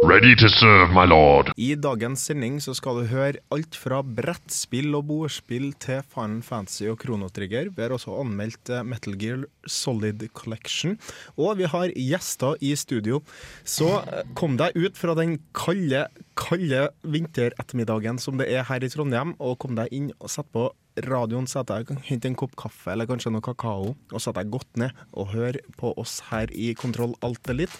[0.00, 1.50] Ready to serve, my lord.
[1.60, 6.86] I dagens sending så skal du høre alt fra brettspill og bordspill til Final Fantasy
[6.88, 7.68] og Kronotrigger.
[7.68, 10.96] Vi har også anmeldt eh, Metal Gear Solid Collection.
[11.36, 13.20] Og vi har gjester i studio.
[13.60, 18.88] Så eh, kom deg ut fra den kalde, kalde vinterettermiddagen som det er her i
[18.88, 20.70] Trondheim, og kom deg inn og sett på
[21.06, 24.52] radioen, at jeg kan hente en kopp kaffe eller kanskje noe kakao, og setter jeg
[24.56, 27.72] godt ned og hører på oss her i Kontroll Alt litt.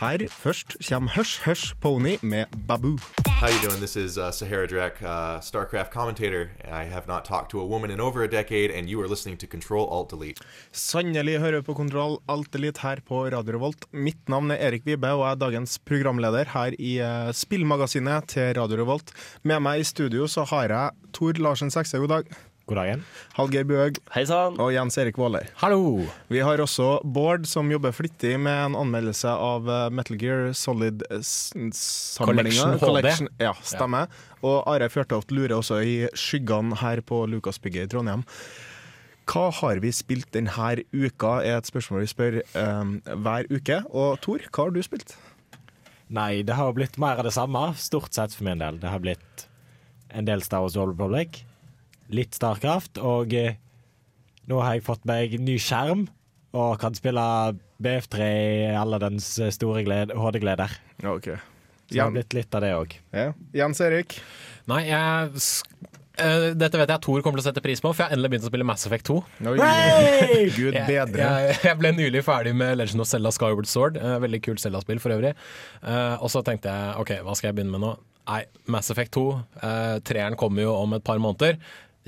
[0.00, 2.98] Her først kommer Hush Hush Pony med Babu.
[3.40, 3.80] How you doing?
[3.80, 6.50] This is uh, Sahara Drek, uh, StarCraft commentator.
[6.64, 9.38] I have not talked to a woman in over a decade, and you are listening
[9.38, 10.44] to Control Alt Delete.
[10.72, 13.86] Sannelig hører på Kontroll Alt Delete her på Radio Revolt.
[13.92, 18.52] Mitt navn er Erik Vibe, og jeg er dagens programleder her i uh, spillmagasinet til
[18.60, 19.14] Radio Revolt.
[19.42, 22.38] Med meg i studio så har jeg Tor Larsen Sekse, god dag.
[22.70, 23.00] God dagen.
[23.34, 24.54] Hallgeir Bøg Hei sann.
[24.62, 25.48] og Jens Erik Våler.
[25.58, 26.06] Hallo!
[26.30, 32.78] Vi har også Bård, som jobber flittig med en anmeldelse av uh, Metal Gear Solid-samlinga.
[32.78, 33.26] Collection HD.
[33.42, 34.06] Ja, stemmer.
[34.46, 38.22] Og Are Fjørtoft lurer også i skyggene her på Lukasbygget i Trondheim.
[39.26, 43.82] Hva har vi spilt denne uka, er et spørsmål vi spør um, hver uke.
[43.90, 45.18] Og Tor, hva har du spilt?
[46.06, 48.78] Nei, det har blitt mer av det samme, stort sett for min del.
[48.78, 49.50] Det har blitt
[50.14, 51.44] en del Star Wars Old Republic,
[52.16, 53.54] litt Starcraft, og eh,
[54.50, 56.06] nå har jeg fått meg ny skjerm
[56.56, 57.22] og kan spille
[57.82, 60.72] BF3 i alle dens store gled- HD-gleder.
[61.06, 61.28] Ok.
[61.90, 62.96] Så det har blitt litt av det òg.
[63.14, 63.28] Ja.
[63.54, 64.16] Jens Erik?
[64.70, 65.30] Nei, jeg
[66.22, 68.30] eh, Dette vet jeg Tor kommer til å sette pris på, for jeg har endelig
[68.34, 69.16] begynt å spille Mass Effect 2.
[69.50, 69.56] Oi,
[70.58, 71.24] Gud bedre.
[71.30, 73.98] jeg, jeg ble nylig ferdig med Legend of Zelda Skyward Sword.
[74.02, 75.32] Uh, veldig kult Zelda-spill for øvrig.
[75.82, 77.94] Uh, og så tenkte jeg OK, hva skal jeg begynne med nå?
[78.30, 79.22] Nei, Mass Effect 2.
[79.66, 81.56] eh, treeren kommer jo om et par måneder.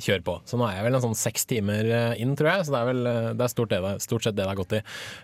[0.03, 0.37] Kjør på.
[0.49, 2.67] Så nå er jeg vel en sånn seks timer eh, inn, tror jeg.
[2.67, 4.75] Så det er vel eh, det er stort, det, stort sett det det har gått
[4.79, 4.81] i.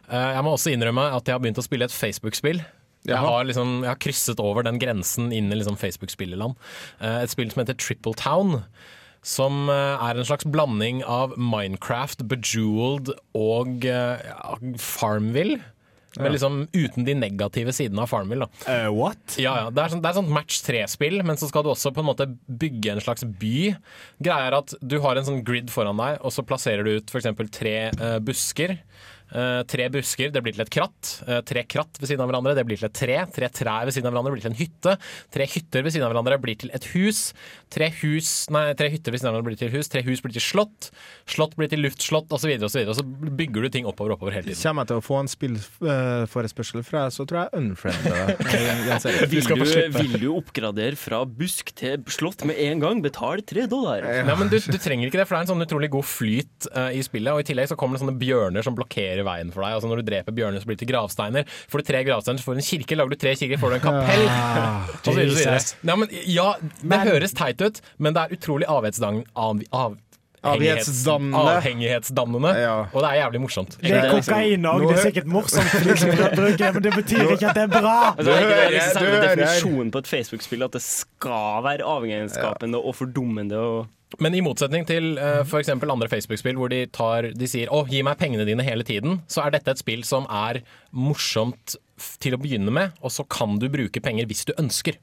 [0.06, 2.62] Eh, jeg må også innrømme at jeg har begynt å spille et Facebook-spill.
[3.08, 6.58] Jeg har, liksom, jeg har krysset over den grensen inn i liksom Facebook-spilleland.
[7.00, 8.58] Et spill som heter Triple Town.
[9.24, 13.86] Som er en slags blanding av Minecraft, Bejeweled og
[14.82, 15.62] Farmville.
[16.18, 18.48] Men liksom uten de negative sidene av Farmville.
[18.68, 19.38] Eh, what?
[19.40, 19.72] Ja, ja.
[19.74, 22.10] Det er sånn, det er sånn match tre-spill, men så skal du også på en
[22.10, 23.74] måte bygge en slags by.
[24.24, 27.12] Greia er at du har en sånn grid foran deg, og så plasserer du ut
[27.12, 27.30] f.eks.
[27.54, 28.78] tre uh, busker.
[29.28, 31.10] Eh, tre busker, det blir til et kratt.
[31.28, 33.18] Eh, tre kratt ved siden av hverandre, det blir til et tre.
[33.34, 34.94] Tre trær ved siden av hverandre blir til en hytte.
[35.34, 37.32] Tre hytter ved siden av hverandre blir til et hus.
[37.72, 39.90] Tre, hus, nei, tre hytter ved siden av hverandre blir til hus.
[39.92, 40.90] Tre hus blir til slott.
[41.28, 42.48] Slott blir til luftslott, osv.
[42.58, 44.62] Og, så videre, og så bygger du ting oppover oppover hele tiden.
[44.62, 48.46] Kommer jeg til å få en spillforespørsel fra deg, så tror jeg unfriender deg.
[49.28, 53.00] Vil du, vil du oppgradere fra busk til slott med en gang?
[53.04, 54.04] Betal tre dollar.
[54.04, 56.68] Nei, men du, du trenger ikke det, for det er en sånn utrolig god flyt
[56.72, 57.32] uh, i spillet.
[57.34, 59.74] Og i tillegg så kommer det sånne bjørner som blokkerer veien for deg.
[59.78, 61.44] Altså Når du dreper bjørner, så blir det til gravsteiner.
[61.68, 62.96] Får du tre gravsteiner, så får du en kirke.
[62.98, 64.26] Lager du tre kirker, får du en kapell.
[64.98, 65.62] og så videre, så videre.
[65.88, 66.48] Ja, men, ja,
[66.94, 69.96] det høres teit ut, men det er utrolig avhetsdang, av, av,
[70.48, 71.34] Avhengighetsdannende.
[71.56, 72.52] avhengighetsdannende.
[72.62, 72.74] Ja.
[72.94, 73.74] Og det er jævlig morsomt.
[73.82, 75.72] Det er kokain òg, det er sikkert morsomt
[76.76, 78.14] men det betyr ikke at det er bra.
[78.14, 81.62] Altså, er det hører- liksom du selve hører- definisjonen på et Facebook-spill at det skal
[81.66, 83.58] være avhengighetsskapende og fordummende?
[83.58, 83.86] Og
[84.16, 85.68] Men i motsetning til uh, f.eks.
[85.76, 89.44] andre Facebook-spill hvor de, tar, de sier 'Å, gi meg pengene dine hele tiden', så
[89.44, 90.62] er dette et spill som er
[90.96, 91.76] morsomt
[92.22, 94.96] til å begynne med, og så kan du bruke penger hvis du ønsker.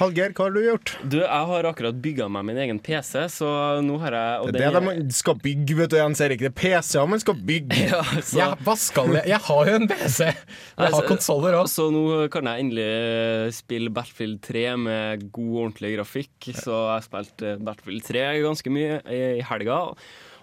[0.00, 0.92] Hallgeir, hva har du gjort?
[1.10, 3.48] du, jeg har akkurat bygga meg min egen PC, så
[3.84, 6.42] nå har jeg og Det er det man skal bygge, vet du, Jens Erik.
[6.44, 7.82] Det er PC-er man skal bygge.
[7.92, 9.26] ja, så, Ja, hva skal jeg?
[9.32, 10.18] Jeg har jo en PC!
[10.30, 10.38] Jeg
[10.78, 11.68] har Altså, konsoller òg.
[11.70, 16.50] Så nå kan jeg endelig eh, spille Battlefield 3 med god, ordentlig grafikk.
[16.56, 19.80] Så jeg spilte eh, Battlefield 3 ganske mye i helga.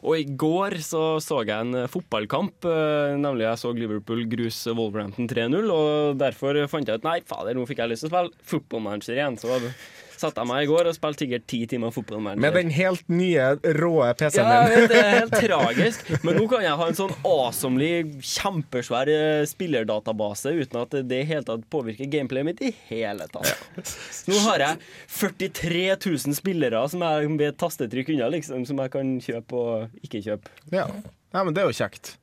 [0.07, 5.27] Og i går så, så jeg en fotballkamp, eh, nemlig jeg så Liverpool gruse Wolverhampton
[5.27, 5.67] 3-0.
[5.73, 9.17] Og derfor fant jeg ut nei, fader, nå fikk jeg lyst til å spille fotballmanager
[9.17, 9.39] igjen.
[9.41, 9.59] Så
[10.21, 12.41] satte jeg meg i går og spilte sikkert ti timer fotballmanager.
[12.43, 13.47] Med den helt nye,
[13.77, 14.87] råe PC-en Ja, din.
[14.91, 16.09] det er helt tragisk.
[16.25, 17.91] Men nå kan jeg ha en sånn awesomely
[18.25, 23.53] kjempesvær eh, spillerdatabase uten at det i hele tatt påvirker gameplayet mitt i hele tatt.
[24.29, 24.81] Nå har jeg
[25.19, 30.03] 43 000 spillere som jeg ved et tastetrykk unna, liksom, som jeg kan kjøpe og
[30.05, 30.51] ikke kjøpe.
[30.73, 30.87] Ja.
[31.33, 32.15] ja, men det er jo kjekt.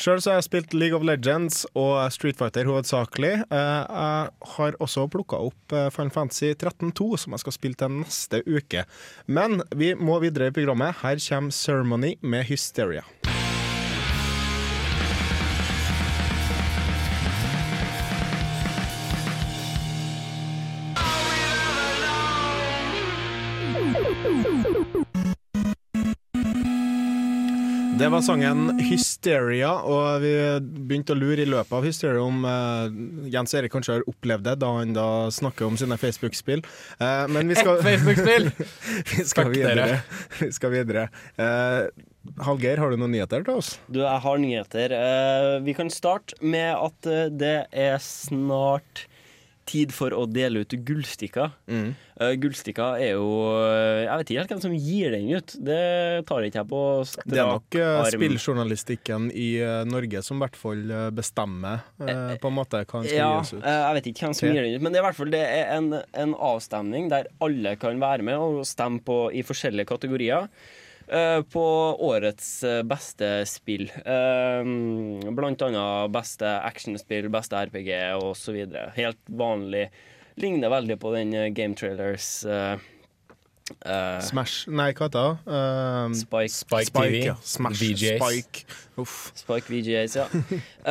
[0.00, 3.32] Sjøl har jeg spilt League of Legends og Street Fighter hovedsakelig.
[3.46, 7.94] Eh, Jeg har også plukka opp eh, Final Fantasy 13.2, som jeg skal spille til
[8.02, 8.86] neste uke.
[9.26, 10.98] Men vi må videre i programmet.
[11.04, 13.06] Her kommer Ceremony med Hysteria.
[28.02, 30.32] Det var sangen 'Hysteria', og vi
[30.88, 32.90] begynte å lure i løpet av Hysteria om uh,
[33.30, 36.64] Jens Erik kanskje har opplevd det, da han da snakker om sine Facebook-spill.
[36.98, 38.48] Uh, men vi skal, Facebook-spill!
[39.12, 39.86] vi skal Takk videre.
[39.86, 40.00] dere.
[40.40, 41.04] Vi skal videre.
[41.38, 41.86] Uh,
[42.42, 43.70] Hallgeir, har du noen nyheter til oss?
[43.86, 44.96] Du, jeg har nyheter.
[44.98, 47.08] Eh, vi kan starte med at
[47.38, 49.06] det er snart
[49.72, 51.54] tid for å dele ut gullstikker.
[51.70, 51.92] Mm.
[52.20, 55.54] Uh, gullstikker er jo eh, Jeg vet ikke helt hvem som gir den ut.
[55.64, 55.78] Det
[56.28, 58.10] tar ikke jeg på strak Det er nok arm.
[58.12, 59.48] spilljournalistikken i
[59.88, 60.84] Norge som i hvert fall
[61.16, 63.64] bestemmer uh, på en måte hva han skal Ja, gis ut.
[63.64, 65.42] jeg vet ikke hvem som gir den ut, men det er i hvert fall det
[65.62, 65.90] en,
[66.24, 70.48] en avstemning der alle kan være med og stemme på i forskjellige kategorier.
[71.12, 71.64] Eh, på
[72.08, 73.86] årets eh, beste spill.
[74.04, 74.62] Eh,
[75.36, 78.62] blant annet beste actionspill, beste RPG osv.
[78.96, 79.88] Helt vanlig.
[80.40, 82.42] Ligner veldig på den Game Trailers
[83.86, 85.52] Uh, eh, Smash Nei, hva heter det?
[85.54, 86.54] Uh, Spike.
[86.54, 87.20] Spike, TV.
[87.28, 87.36] ja.
[87.46, 88.18] Smash VJs.
[88.18, 88.64] Spike.
[89.00, 89.14] Uff.
[89.38, 90.26] Spike VGAs, ja.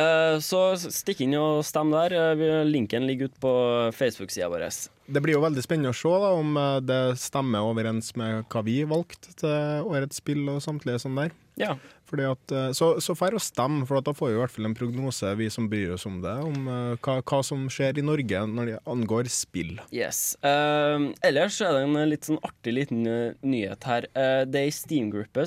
[0.00, 2.16] uh, så stikk inn og stem der.
[2.68, 3.54] Linken ligger ute på
[3.96, 4.66] Facebook-sida vår.
[5.12, 8.64] Det blir jo veldig spennende å se da, om eh, det stemmer overens med hva
[8.64, 11.34] vi valgte til årets spill og samtlige sånn der.
[11.60, 11.76] Ja.
[12.12, 14.68] At, eh, så, så får å stemme, for at da får vi i hvert fall
[14.68, 18.04] en prognose, vi som bryr oss om det, om eh, hva, hva som skjer i
[18.04, 19.78] Norge når det angår spill.
[19.94, 20.34] Yes.
[20.44, 23.06] Uh, ellers er det en litt sånn artig liten
[23.40, 24.08] nyhet her.
[24.12, 25.46] Uh, det er ei Steam-gruppe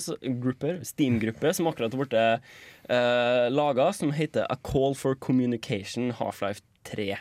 [0.89, 7.11] Steam-gruppe som akkurat har blitt uh, laga, som heter A Call for Communication Half-Life 3.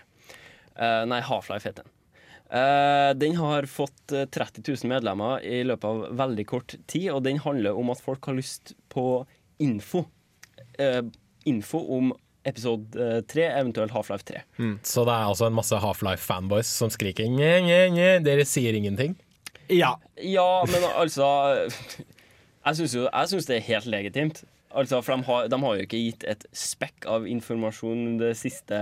[0.75, 1.94] Uh, nei, Half-Life heter den.
[2.51, 7.23] Eh, den har fått eh, 30 000 medlemmer i løpet av veldig kort tid, og
[7.25, 9.25] den handler om at folk har lyst på
[9.65, 10.05] info.
[10.79, 11.01] Eh,
[11.49, 12.13] info om
[12.45, 14.43] episode 3, eventuelt Half-Life 3.
[14.85, 18.19] Så det er altså en masse Half-Life-fanboys som skriker nye, nye, nye.
[18.25, 19.17] Dere sier ingenting.
[19.73, 19.95] Ja.
[20.21, 21.25] Ja, men altså
[22.67, 24.43] Jeg syns jo jeg synes det er helt legitimt.
[24.75, 28.79] Altså, For de har, de har jo ikke gitt et spekk av informasjon det siste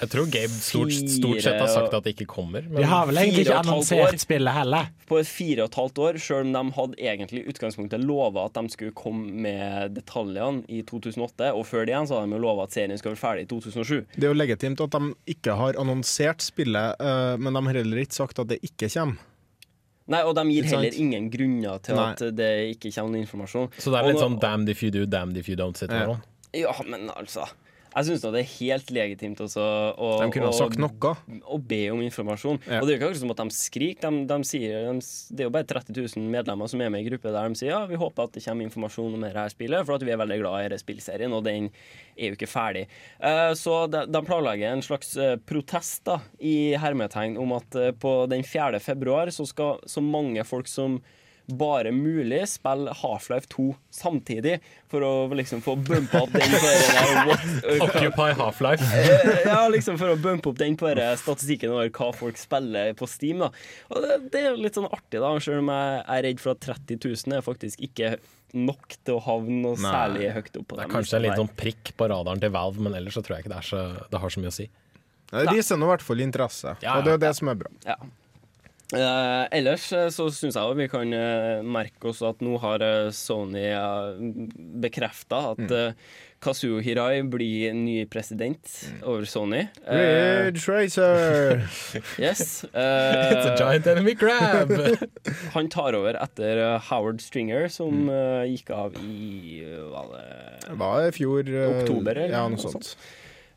[0.00, 2.62] Jeg tror Gabe stort, stort sett har sagt at det ikke kommer.
[2.64, 4.86] De har vel egentlig ikke og annonsert spillet heller.
[5.10, 8.72] På fire og et halvt år, sjøl om de hadde egentlig utgangspunktet lova at de
[8.72, 12.64] skulle komme med detaljene i 2008, og før det igjen så hadde de jo lova
[12.64, 14.06] at serien skulle være ferdig i 2007.
[14.16, 18.00] Det er jo legitimt at de ikke har annonsert spillet, eh, men de har heller
[18.06, 19.20] ikke sagt at det ikke kommer.
[20.10, 22.08] Nei, Og de gir heller ingen grunner til Nei.
[22.16, 23.68] at det ikke kommer noen informasjon.
[23.78, 25.78] Så det er litt nå- sånn damned if you do, damned if you don't?
[25.86, 26.16] Ja.
[26.56, 27.44] Ja, men altså
[27.90, 29.62] Jeg syns det er helt legitimt også
[29.98, 31.12] å, De kunne ha sagt noe.
[31.42, 32.60] å be om informasjon.
[32.68, 32.78] Ja.
[32.78, 34.14] Og det er jo ikke akkurat som at de skriker.
[34.14, 37.08] De, de sier, de, det er jo bare 30 000 medlemmer som er med i
[37.10, 39.96] gruppe der de sier ja, vi håper at det kommer informasjon om dette spillet, for
[39.96, 41.70] at vi er veldig glad i denne spillserien, og den
[42.16, 42.86] er jo ikke ferdig.
[43.22, 47.90] Uh, så de, de planlegger en slags eh, protest da, i hermetegn om at uh,
[47.96, 48.80] på den 4.
[48.82, 51.00] februar så skal så mange folk som
[51.58, 54.56] bare mulig spille Half-Life 2 samtidig,
[54.90, 57.46] for å liksom få bumpa opp den på det der what,
[57.86, 58.90] Occupy Half-Life.
[59.46, 63.08] Ja, liksom for å bumpe opp den på denne statistikken over hva folk spiller på
[63.10, 63.44] Steam.
[63.44, 63.50] da
[63.90, 66.62] Og det, det er litt sånn artig, da selv om jeg er redd for at
[66.66, 68.14] 30 000 er faktisk ikke
[68.56, 69.90] nok til å havne noe Nei.
[69.94, 70.80] særlig høyt opp på dem.
[70.80, 73.22] Det er kanskje en lista liten sånn prikk på radaren til Valve, men ellers så
[73.24, 74.66] tror jeg ikke det, er så, det har så mye å si.
[75.30, 77.60] Det viser nå i hvert fall interesse, Ja, og det er jo det som er
[77.60, 77.70] bra.
[77.86, 77.96] Ja.
[78.90, 82.82] Eh, ellers eh, så syns jeg vi kan eh, merke oss at nå har
[83.14, 84.16] Sony uh,
[84.82, 85.94] bekrefta at Mm.
[86.40, 89.02] Kazuo Hirai blir ny president Mm.
[89.04, 89.60] over Sony.
[89.86, 91.68] Eh, Ridge Racer!
[92.18, 92.64] yes.
[92.64, 94.72] It's a giant enemy crab!
[95.54, 98.56] Han tar over etter Howard Stringer, som Mm.
[98.56, 100.26] gikk av i uh, hva det,
[100.66, 102.96] Det var i fjor Oktober, eller Ja, noe noe sånt.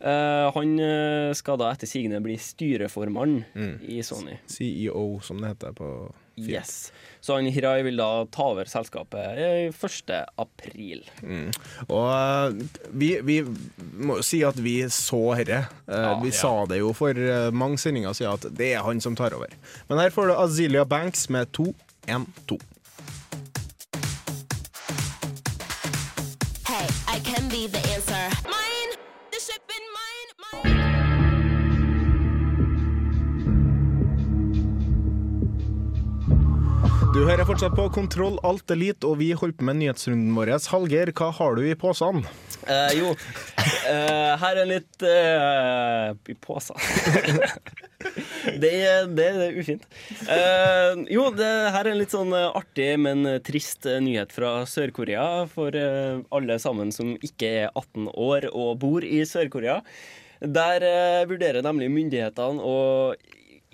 [0.04, 3.78] Eh, Han eh, skal da etter sigende bli styreformann Mm.
[3.88, 4.38] i Sony.
[4.48, 5.90] CEO, som det heter på
[6.36, 6.50] fint.
[6.50, 6.92] Yes.
[7.22, 10.12] Så han Hirai vil da ta over selskapet eh, 1.
[10.42, 11.04] april.
[11.88, 13.38] Og eh, vi, vi
[14.02, 15.62] må si at vi så herre.
[15.88, 16.40] Eh, Ja, vi ja.
[16.42, 19.54] sa det jo for eh, mange sendinger siden at det er han som tar over.
[19.90, 22.60] Men her får du Azilia Banks med 2-1-2.
[37.14, 40.50] Du hører fortsatt på Kontroll Alt Elite, og vi holder på med nyhetsrunden vår.
[40.72, 42.24] Hallgeir, hva har du i posen?
[42.66, 43.12] Eh, jo,
[43.92, 46.80] eh, her er litt eh, i posen
[48.64, 48.72] det,
[49.14, 49.86] det er ufint.
[51.12, 56.58] Jo, det her er en litt sånn artig, men trist nyhet fra Sør-Korea for alle
[56.66, 59.84] sammen som ikke er 18 år og bor i Sør-Korea.
[60.42, 60.90] Der
[61.30, 62.78] vurderer nemlig myndighetene å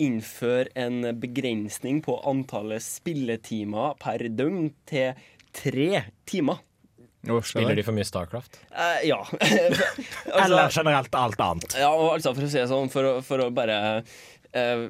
[0.00, 5.14] innføre en begrensning på antallet spilletimer per døgn til
[5.56, 6.60] tre timer.
[7.44, 8.62] Spiller de for mye Starcraft?
[8.72, 9.20] Eh, ja.
[9.44, 11.76] Eller altså, generelt alt annet.
[11.76, 13.76] ja, og altså for å si det sånn, for å, for å bare
[14.56, 14.86] eh,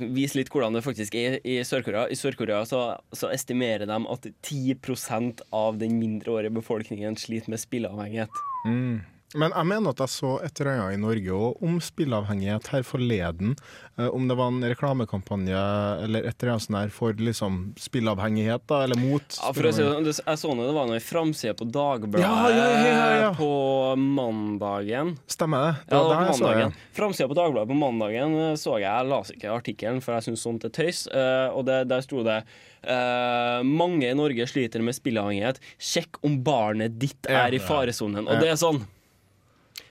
[0.00, 2.06] vise litt hvordan det faktisk er i Sør-Korea.
[2.08, 8.42] I Sør-Korea så, så estimerer de at 10% av den mindreårige befolkningen sliter med spilleavhengighet.
[8.64, 9.04] Mm.
[9.36, 12.84] Men jeg mener at jeg så et eller annet i Norge òg om spilleavhengighet her
[12.86, 13.50] forleden.
[13.98, 15.58] Eh, om det var en reklamekampanje
[16.06, 19.36] eller et eller annet sånt der for liksom spilleavhengighet, da, eller mot.
[19.36, 21.68] Ja, for å si det det- Jeg så nå det var noe i framsida på
[21.70, 22.48] Dagbladet Ja,
[23.20, 25.18] ja, på mandagen.
[25.26, 25.76] Stemmer det?
[25.90, 26.74] Ja, det var på mandagen.
[26.96, 30.42] Framsida på Dagbladet på mandagen eh, så jeg, jeg leste ikke artikkelen, for jeg syns
[30.46, 31.06] sånt er tøys.
[31.12, 32.42] eh, og det, der sto det
[32.78, 35.58] Uh, mange i Norge sliter med spilleavhengighet.
[35.82, 38.22] Sjekk om barnet ditt er i faresonen.
[38.30, 38.78] Og det er sånn.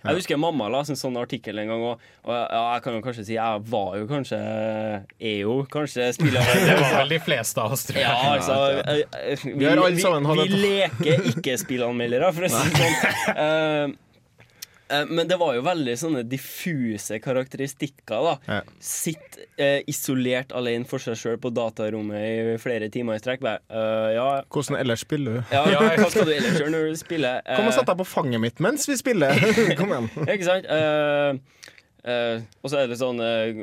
[0.03, 3.03] Jeg husker mamma la en sånn artikkel en gang, og, og ja, jeg kan jo
[3.05, 7.75] kanskje si jeg var jo kanskje Er jo kanskje Det var vel de fleste av
[7.75, 8.07] oss, tror jeg.
[8.07, 9.03] Ja, altså eh,
[9.33, 13.95] eh, Vi, Vi vi, vi leker ikke spillanmeldere, for å si det sånn.
[14.89, 18.23] Eh, eh, men det var jo veldig sånne diffuse karakteristikker.
[18.27, 18.61] da Ja.
[18.79, 22.17] Sitt eh, isolert alene for seg sjøl på datarommet
[22.55, 23.43] i flere timer i strekk.
[23.43, 25.43] Eh, ja, Hvordan ellers spiller du?
[25.51, 27.41] ja, hva skal du ellers gjøre når du spiller?
[27.45, 29.37] Uh, Kom og sett deg på fanget mitt mens vi spiller!
[29.79, 30.11] Kom igjen.
[30.27, 30.67] ikke sant?
[30.67, 31.37] Uh,
[32.07, 33.57] Uh, og så er det sånn uh,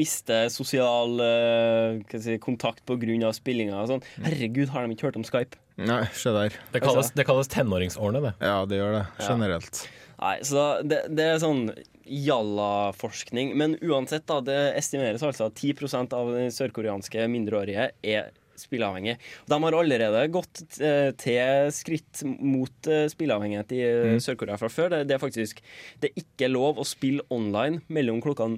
[0.00, 3.30] Miste sosial eh, jeg si, kontakt pga.
[3.36, 3.78] spillinga.
[3.78, 4.02] og Sånn.
[4.24, 5.60] Herregud, har de ikke hørt om Skype?
[5.78, 6.56] Nei, se der.
[6.74, 8.32] Det kalles, det kalles tenåringsårene, det.
[8.42, 9.04] Ja, det gjør det.
[9.22, 9.84] Generelt.
[10.20, 11.70] Nei, så det, det er sånn
[12.10, 13.54] jalla-forskning.
[13.56, 19.16] Men uansett, da, det estimeres altså at 10% av de sørkoreanske mindreårige er spilleavhengige.
[19.48, 24.18] De har allerede gått eh, til skritt mot eh, spilleavhengighet i mm.
[24.20, 24.92] Sør-Korea fra før.
[24.92, 25.62] Det, det er faktisk
[26.02, 28.50] det er ikke lov å spille online mellom klokka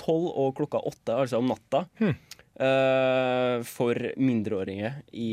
[0.00, 1.84] tolv og klokka åtte, altså om natta.
[2.60, 5.30] eh, for mindreårige i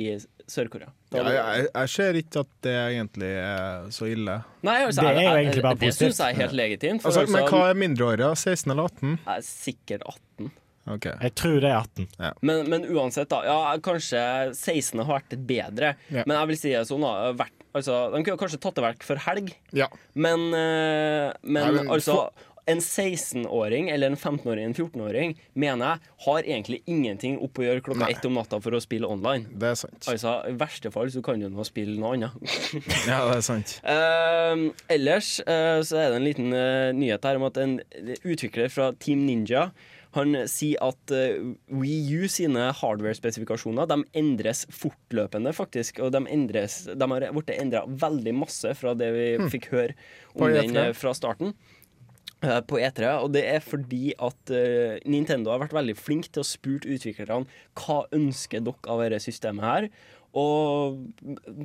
[0.47, 0.89] Sør-Korea.
[1.13, 4.37] Ja, jeg, jeg ser ikke at det egentlig er så ille.
[4.63, 5.99] Nei, altså, Det er jo jeg- jeg- egentlig bare positivt.
[5.99, 7.01] Det syns jeg er helt legitimt.
[7.01, 8.31] for Altså, men hva er mindreårige?
[8.37, 9.19] 16 eller 18?
[9.25, 10.51] jeg er sikkert 18.
[10.87, 11.13] Okay.
[11.21, 12.07] Jeg tror det er 18.
[12.41, 13.43] Men, men uansett, da.
[13.45, 15.95] Ja, kanskje 16 har vært bedre.
[16.09, 16.23] Ja.
[16.25, 17.33] Men jeg vil si det sånn, da.
[17.37, 19.87] Vært, altså, de kunne kanskje tatt det vekk for helg, Ja.
[20.15, 22.31] men, eh, men, Nei, men altså
[22.71, 27.85] En 16-åring eller en 15-åring en 14-åring mener jeg har egentlig ingenting opp å gjøre
[27.85, 28.11] klokka Nei.
[28.15, 29.49] ett om natta for å spille online.
[29.51, 30.01] Det er sant.
[30.11, 32.37] Altså, I verste fall så kan du nå spille noe annet.
[33.09, 33.77] Ja, det er sant.
[33.83, 37.79] Uh, ellers uh, så er det en liten uh, nyhet her om at en
[38.23, 39.71] utvikler fra Team Ninja
[40.15, 46.01] han sier at uh, Wii U sine hardware-spesifikasjoner De endres fortløpende, faktisk.
[46.03, 49.95] Og de, endres, de har blitt endra veldig masse fra det vi fikk høre
[50.35, 50.89] om den E3.
[50.99, 51.55] fra starten.
[52.43, 56.43] Eh, På E3, og det er fordi at uh, Nintendo har vært veldig flink til
[56.43, 57.45] å spurt utviklerne
[57.79, 59.91] hva ønsker dere av dette systemet her,
[60.31, 61.01] og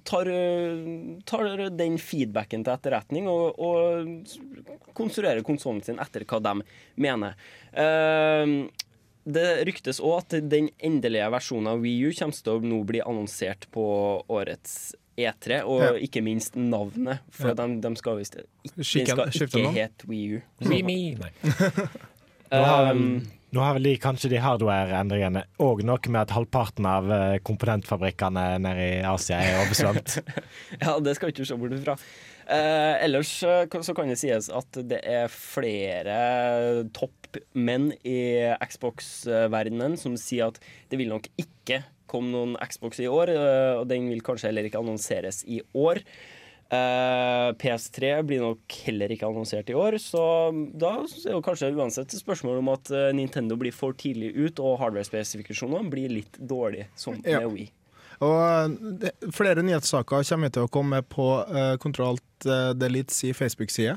[0.02, 6.56] tar, eh, tar den feedbacken til etterretning og, og konstruerer konsollen sin etter hva de
[6.98, 7.38] mener.
[7.70, 8.56] Eh,
[9.26, 13.00] det ryktes òg at den endelige versjonen av Wii U kommer til å nå bli
[13.02, 13.86] annonsert på
[14.30, 15.92] årets E3, og Ja.
[16.06, 17.22] ikke minst navnet.
[17.32, 20.42] For de, de skal visst ikke, Skikken- skal ikke hete Wii U.
[20.68, 20.98] Me, me.
[21.16, 21.32] Nei.
[22.52, 26.34] Nå har vel, Um, nå har vel de, kanskje de hardware-endringene òg noe med at
[26.36, 30.18] halvparten av eh, komponentfabrikkene nede i Asia er oversvømt.
[30.84, 31.96] Ja, det skal vi ikke se bort fra.
[32.46, 36.16] Eh, ellers eh, så kan det sies at det er flere
[36.94, 38.20] toppmenn i
[38.62, 40.60] Xbox-verdenen som sier at
[40.92, 44.68] det vil nok ikke komme noen Xbox i år, eh, og den vil kanskje heller
[44.68, 46.02] ikke annonseres i år.
[46.66, 52.10] Uh, PS3 blir nok heller ikke annonsert i år, så da er jo kanskje uansett
[52.10, 56.88] et spørsmål om at eh, Nintendo blir for tidlig ut, og hardware-spesifikasjonene blir litt dårlige,
[56.98, 57.38] som Ja.
[57.38, 57.68] med Wii.
[58.24, 61.28] Og eh, flere nyhetssaker kommer til å komme på
[61.82, 63.96] Kontroll Kontrollt Delete Deletes i Facebook-side.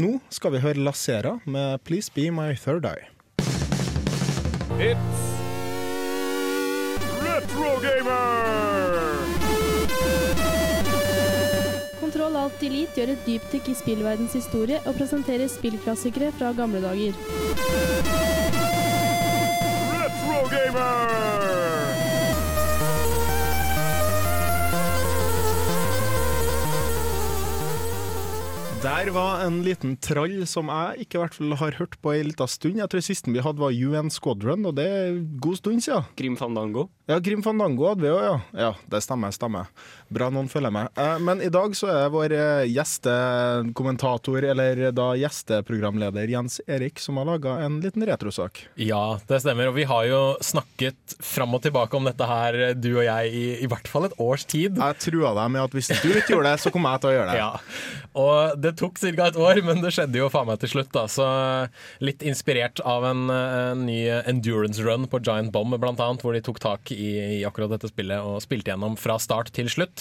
[0.00, 3.08] Nå skal vi høre Lasera med 'Please Be My Third Eye'.
[4.80, 5.22] It's
[7.22, 9.00] Retro Gamer!
[12.00, 17.12] Kontroll Alt Delete gjør et dypdykk i spillverdens historie og presenterer spillklassikere fra gamle dager.
[28.80, 32.22] Der var en liten trall som jeg ikke i hvert fall har hørt på ei
[32.24, 32.78] lita stund.
[32.80, 36.06] Jeg tror sisten vi hadde var UN Squadron, og det er god stund siden.
[36.16, 36.86] Grim Fandango.
[37.10, 38.38] Ja, Grim Fandango hadde vi òg, ja.
[38.56, 39.68] Ja, det stemmer, stemmer.
[40.10, 40.88] Bra noen følger med.
[40.98, 47.20] Eh, Men i dag så er vår eh, gjestekommentator, eller da gjesteprogramleder Jens Erik, som
[47.20, 48.64] har laga en liten retrosak.
[48.80, 49.70] Ja, det stemmer.
[49.70, 53.44] Og vi har jo snakket fram og tilbake om dette her, du og jeg, i,
[53.62, 54.80] i hvert fall et års tid.
[54.80, 57.16] Jeg trua deg med at hvis du ikke gjorde det, så kommer jeg til å
[57.18, 57.38] gjøre det.
[57.40, 57.54] Ja,
[58.20, 59.26] og det tok ca.
[59.30, 60.90] et år, men det skjedde jo faen meg til slutt.
[60.92, 61.24] da Så
[62.04, 66.42] Litt inspirert av en, en ny endurance run på Giant Bomb, blant annet, hvor de
[66.44, 69.99] tok tak i, i akkurat dette spillet og spilte gjennom fra start til slutt.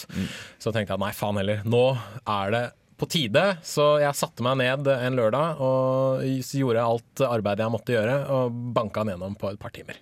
[0.60, 1.84] Så tenkte jeg nei, faen heller, nå
[2.26, 2.64] er det
[3.00, 7.96] på tide, så jeg satte meg ned en lørdag og gjorde alt arbeidet jeg måtte
[7.96, 10.00] gjøre, og banka den gjennom på et par timer.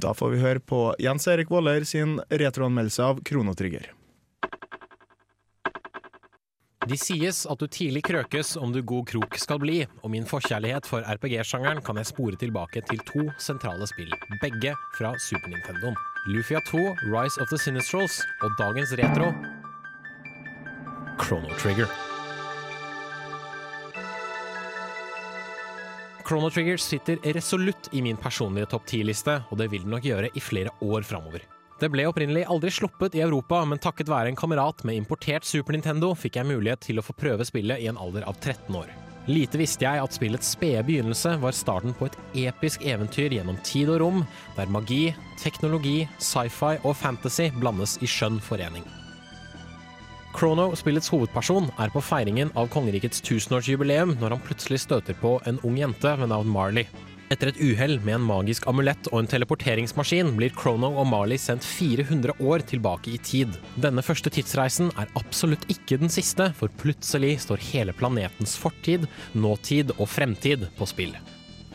[0.00, 3.90] Da får vi høre på Jens Erik Våler sin retroanmeldelse av Kronotrigger.
[6.88, 10.88] De sies at du tidlig krøkes om du god krok skal bli, og min forkjærlighet
[10.88, 15.92] for RPG-sjangeren kan jeg spore tilbake til to sentrale spill, begge fra Super Nintendo.
[16.26, 19.30] Lufia 2, Rise of the Sinistrals, og dagens retro
[21.16, 21.88] Chrono Trigger.
[26.28, 30.28] Chrono Trigger sitter resolutt i min personlige topp 10-liste, og det vil den nok gjøre
[30.36, 31.48] i flere år framover.
[31.80, 35.72] Det ble opprinnelig aldri sluppet i Europa, men takket være en kamerat med importert Super
[35.72, 38.92] Nintendo fikk jeg mulighet til å få prøve spillet i en alder av 13 år.
[39.28, 43.90] Lite visste jeg at spillets spede begynnelse var starten på et episk eventyr gjennom tid
[43.92, 44.22] og rom,
[44.56, 45.10] der magi,
[45.40, 48.86] teknologi, sci-fi og fantasy blandes i skjønn forening.
[50.30, 55.58] Chrono, spillets hovedperson, er på feiringen av kongerikets tusenårsjubileum når han plutselig støter på en
[55.66, 56.86] ung jente ved navn Marley.
[57.30, 61.62] Etter et uhell med en magisk amulett og en teleporteringsmaskin blir Chrono og Marley sendt
[61.62, 63.54] 400 år tilbake i tid.
[63.78, 69.06] Denne første tidsreisen er absolutt ikke den siste, for plutselig står hele planetens fortid,
[69.38, 71.14] nåtid og fremtid på spill.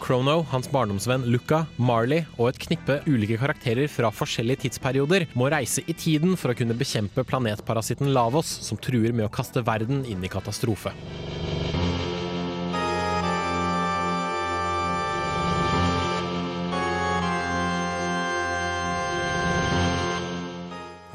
[0.03, 5.86] Chrono, hans barndomsvenn Luca, Marley og et knippe ulike karakterer fra forskjellige tidsperioder må reise
[5.88, 10.19] i tiden for å kunne bekjempe planetparasitten Lavos, som truer med å kaste verden inn
[10.19, 10.91] i katastrofe.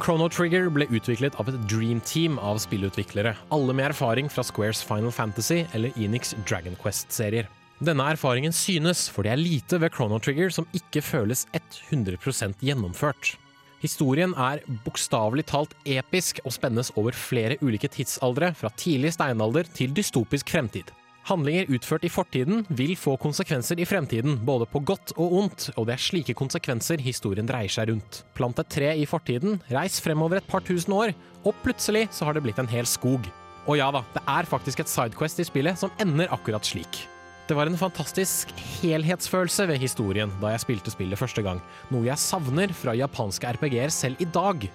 [0.01, 4.81] Chrono Trigger ble utviklet av et dream team av spillutviklere, alle med erfaring fra Squares
[4.87, 7.51] Final Fantasy eller Enix Dragon Quest-serier.
[7.85, 13.35] Denne erfaringen synes, for det er lite ved Chrono Trigger som ikke føles 100% gjennomført.
[13.81, 19.93] Historien er bokstavelig talt episk og spennes over flere ulike tidsaldre, fra tidlig steinalder til
[19.97, 20.93] dystopisk fremtid.
[21.31, 25.87] Handlinger utført i fortiden vil få konsekvenser i fremtiden, både på godt og ondt, og
[25.87, 28.25] det er slike konsekvenser historien dreier seg rundt.
[28.35, 31.15] Plant et tre i fortiden, reis fremover et par tusen år,
[31.47, 33.31] og plutselig så har det blitt en hel skog.
[33.69, 37.05] Og ja da, det er faktisk et sidequest i spillet som ender akkurat slik.
[37.47, 41.63] Det var en fantastisk helhetsfølelse ved historien da jeg spilte spillet første gang,
[41.95, 44.71] noe jeg savner fra japanske RPG-er selv i dag.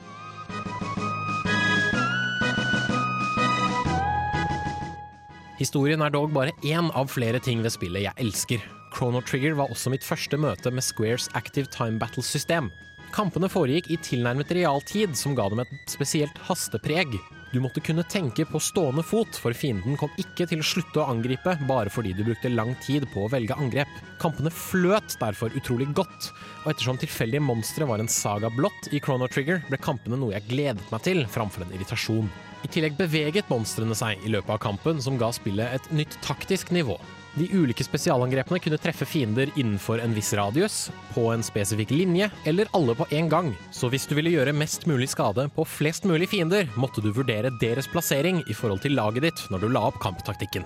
[5.56, 8.64] Historien er dog bare én av flere ting ved spillet jeg elsker.
[8.96, 12.68] Chrono Trigger var også mitt første møte med Squares Active Time Battle-system.
[13.16, 17.16] Kampene foregikk i tilnærmet realtid, som ga dem et spesielt hastepreg.
[17.54, 21.10] Du måtte kunne tenke på stående fot, for fienden kom ikke til å slutte å
[21.14, 23.92] angripe bare fordi du brukte lang tid på å velge angrep.
[24.22, 26.32] Kampene fløt derfor utrolig godt,
[26.64, 30.50] og ettersom tilfeldige monstre var en saga blått i Chrono Trigger, ble kampene noe jeg
[30.50, 32.32] gledet meg til framfor en irritasjon.
[32.66, 36.74] I tillegg beveget monstrene seg i løpet av kampen, som ga spillet et nytt taktisk
[36.76, 36.98] nivå.
[37.36, 40.76] De ulike spesialangrepene kunne treffe fiender innenfor en viss radius,
[41.12, 43.50] på en spesifikk linje, eller alle på en gang.
[43.76, 47.52] Så hvis du ville gjøre mest mulig skade på flest mulig fiender, måtte du vurdere
[47.60, 50.64] deres plassering i forhold til laget ditt når du la opp kamptaktikken.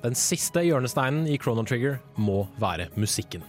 [0.00, 3.44] Den siste hjørnesteinen i Chrono Trigger må være musikken.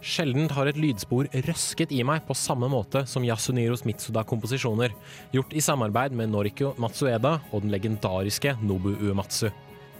[0.00, 4.94] Sjelden har et lydspor røsket i meg på samme måte som Yasuneros Mitsuda-komposisjoner,
[5.34, 9.50] gjort i samarbeid med Noriko Matsueda og den legendariske Nobu Uematsu.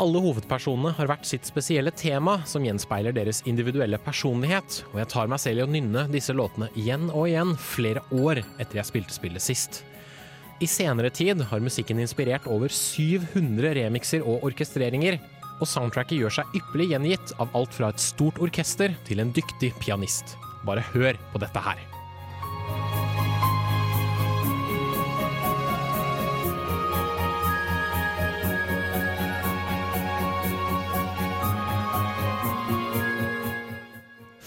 [0.01, 5.29] Alle hovedpersonene har hvert sitt spesielle tema, som gjenspeiler deres individuelle personlighet, og jeg tar
[5.29, 9.13] meg selv i å nynne disse låtene igjen og igjen flere år etter jeg spilte
[9.13, 9.83] spillet sist.
[10.65, 15.21] I senere tid har musikken inspirert over 700 remixer og orkestreringer,
[15.61, 19.75] og soundtracket gjør seg ypperlig gjengitt av alt fra et stort orkester til en dyktig
[19.81, 20.37] pianist.
[20.67, 21.81] Bare hør på dette her.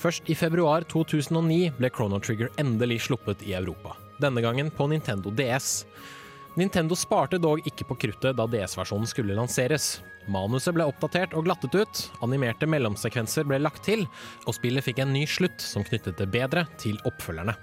[0.03, 3.95] Først i februar 2009 ble Chrono Trigger endelig sluppet i Europa.
[4.19, 5.85] denne gangen på Nintendo DS.
[6.59, 10.03] Nintendo sparte dog ikke på kruttet da DS-versjonen skulle lanseres.
[10.29, 14.05] Manuset ble oppdatert og glattet ut, animerte mellomsekvenser ble lagt til,
[14.45, 17.55] og spillet fikk en ny slutt som knyttet det bedre til oppfølgerne.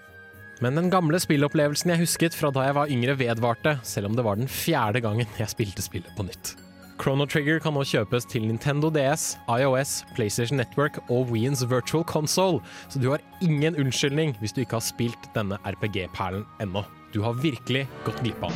[0.61, 4.27] Men den gamle spillopplevelsen jeg husket fra da jeg var yngre vedvarte, selv om det
[4.27, 6.57] var den fjerde gangen jeg spilte spillet på nytt.
[7.01, 12.61] Chrono Trigger kan nå kjøpes til Nintendo DS, iOS, PlayStation Network og Wiens Virtual Console,
[12.93, 16.85] så du har ingen unnskyldning hvis du ikke har spilt denne RPG-perlen ennå.
[17.13, 18.53] Du har virkelig gått glipp av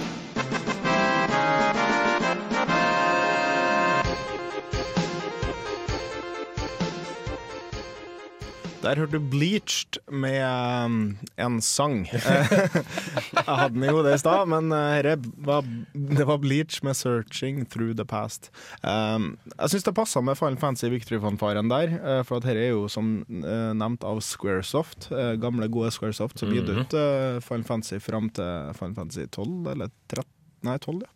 [8.85, 10.97] Der hørte du Bleached med um,
[11.41, 12.03] en sang.
[12.13, 17.65] Jeg hadde den i hodet i stad, men uh, var, det var Bleach med 'Searching
[17.73, 18.51] Through the Past'.
[18.85, 22.75] Um, jeg syns det passa med Final Fantasy Victory-fanfaren der, uh, for at dette er
[22.75, 25.09] jo som uh, nevnt av Squaresoft.
[25.13, 26.81] eh, gamle, gode Squaresoft som gitt Mhm.
[26.85, 30.29] ut uh, Final Fantasy fram til Final Fantasy 12, eller 13,
[30.63, 31.09] nei 12, ja.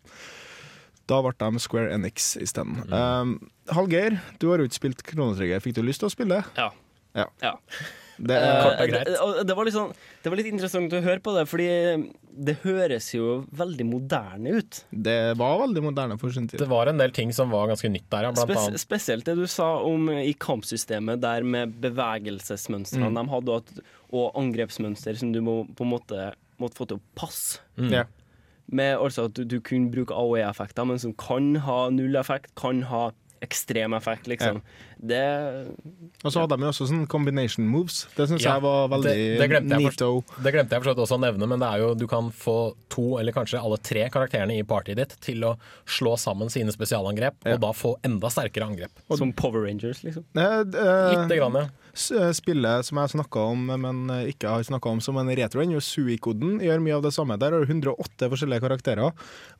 [1.09, 2.81] Da ble de Square Enix isteden.
[2.93, 5.59] Um, Hallgeir, du har jo ikke spilt Kronetrigger.
[5.59, 6.43] Fikk du lyst til å spille?
[6.57, 6.69] Ja.
[7.17, 7.25] Ja.
[7.43, 7.55] Ja.
[8.19, 9.07] Det Eh, er greit.
[9.07, 9.93] det, det, var sånn,
[10.23, 11.67] det var litt interessant å høre på det, fordi
[12.35, 14.81] det høres jo veldig moderne ut.
[14.91, 16.59] Det var veldig moderne for sin tid.
[16.59, 18.33] Det var en del ting som var ganske nytt der, ja.
[18.35, 23.57] Spes annet spesielt det du sa om eh, i kampsystemet, der med bevegelsesmønstrene de hadde,
[23.63, 23.73] at,
[24.11, 27.61] og angrepsmønster som du må på en måte måtte få til å passe.
[27.79, 27.91] Mm.
[27.93, 28.09] Yeah.
[28.69, 32.83] Med altså at du, du kunne bruke AOE-effekter, men som kan ha null effekt, kan
[32.91, 33.09] ha
[33.41, 34.61] ekstrem effekt, liksom.
[34.99, 35.19] Det
[36.25, 38.01] Og så hadde de jo også sånn combination moves.
[38.17, 40.23] Det syns Ja, jeg var veldig det- det glemte jeg neato.
[40.43, 42.31] Det glemte jeg for så vidt også å nevne, men det er jo, du kan
[42.31, 46.71] få to eller kanskje alle tre karakterene i partyet ditt til å slå sammen sine
[46.71, 47.53] spesialangrep, Ja.
[47.53, 48.91] og da få enda sterkere angrep.
[49.15, 50.25] Som Power Rangers, liksom.
[50.35, 51.67] Eh, Lite grann, ja.
[51.93, 55.63] Eh, Spillet som jeg snakka om, men eh, ikke har snakka om som en retro,
[55.63, 57.37] ennå, Suikoden gjør mye av det samme.
[57.41, 59.11] Der har du 108 forskjellige karakterer.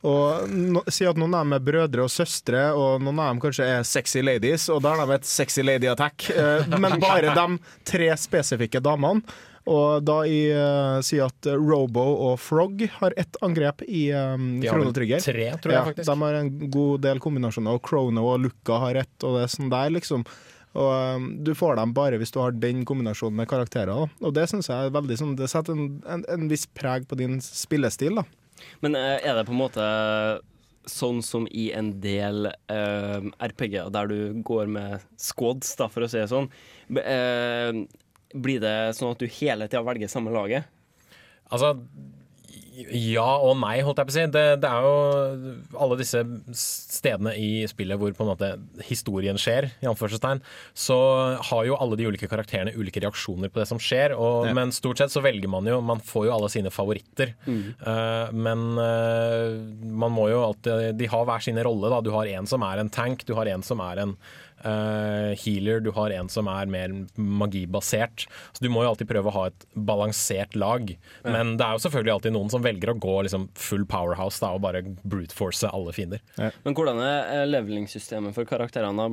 [0.06, 3.44] Og no, Si at noen av dem er brødre og søstre, og noen av dem
[3.44, 6.30] kanskje er sexy ladies, og da har de et sexy lady attack.
[6.30, 7.46] Eh, Men bare de
[7.84, 9.22] tre spesifikke damene.
[9.70, 14.70] Og da i, uh, si at Robo og Frog har ett angrep i um, De
[14.70, 15.20] har vel Chrono Trigger.
[15.20, 16.08] tre, tror jeg ja, faktisk.
[16.08, 19.52] De har en god del kombinasjoner, og Krono og Luca har ett, og det er
[19.52, 20.24] sånn der, liksom.
[20.78, 23.90] Og um, Du får dem bare hvis du har den kombinasjonen med karakterer.
[23.90, 24.26] Da.
[24.28, 27.18] Og det syns jeg er veldig sånn, Det setter en, en, en viss preg på
[27.18, 28.20] din spillestil.
[28.20, 28.26] da
[28.84, 29.88] Men eh, er det på en måte
[30.90, 36.08] sånn som i en del eh, RPG-er der du går med squads, da, for å
[36.10, 36.48] si det sånn?
[36.88, 37.82] B- eh,
[38.34, 40.64] blir det sånn at du hele tida velger samme laget?
[41.50, 41.74] Altså
[42.90, 44.24] ja og nei, holdt jeg på å si.
[44.32, 46.22] Det, det er jo alle disse
[46.56, 48.50] stedene i spillet hvor på en måte
[48.88, 50.42] historien skjer, i anførselstegn,
[50.76, 50.98] så
[51.50, 54.16] har jo alle de ulike karakterene ulike reaksjoner på det som skjer.
[54.16, 54.54] Og, Ja.
[54.56, 57.34] Men stort sett så velger man jo Man får jo alle sine favoritter.
[57.46, 62.00] Eh, men uh, man må jo alltid De har hver sine rolle, Da.
[62.04, 64.16] Du har en som er en tank, du har en som er en
[64.64, 68.26] eh, healer, du har en som er mer magibasert.
[68.52, 70.92] Så du må jo alltid prøve å ha et balansert lag.
[71.26, 74.52] Men det er jo selvfølgelig alltid noen som velger å gå liksom full powerhouse da,
[74.54, 76.22] og bare brute force alle fiender.
[76.64, 79.10] Men hvordan er levelingssystemet for karakterene?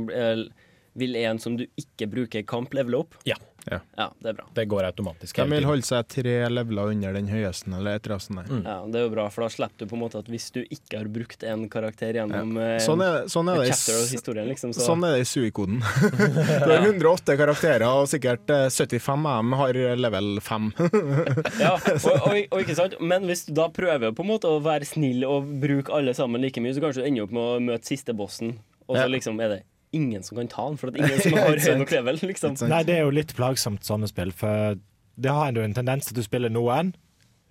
[0.97, 3.15] Eh, Vil en som du ikke bruker i kamp, levele opp?
[3.23, 3.35] Ja.
[3.67, 3.79] Ja.
[3.97, 4.45] Ja, det er bra.
[4.55, 5.35] Det går automatisk.
[5.35, 8.47] De vil holde seg tre leveler under den høyeste eller et rasen der.
[8.63, 10.61] Ja, det er jo bra, for da slipper du på en måte at hvis du
[10.63, 14.07] ikke har brukt en karakter gjennom eh, Sånn er, sånn er det i chapter av
[14.15, 15.83] historien, liksom, så Sånn er det i Suikoden.
[16.63, 20.71] du har 108 karakterer, og sikkert eh, 75 av dem har level 5.
[21.65, 22.95] ja, og, og, og ikke sant?
[23.03, 26.39] Men hvis du da prøver på en måte å være snill og bruke alle sammen
[26.45, 29.11] like mye, så kanskje du ender opp med å møte siste bossen, og så Ja.
[29.11, 31.93] liksom er det ingen som kan ta den, for at ingen som har høy nok
[31.95, 32.55] level, liksom.
[32.71, 34.79] Nei, det er jo litt plagsomt sånne spill, for
[35.17, 36.93] det har jo en tendens til at du spiller noen.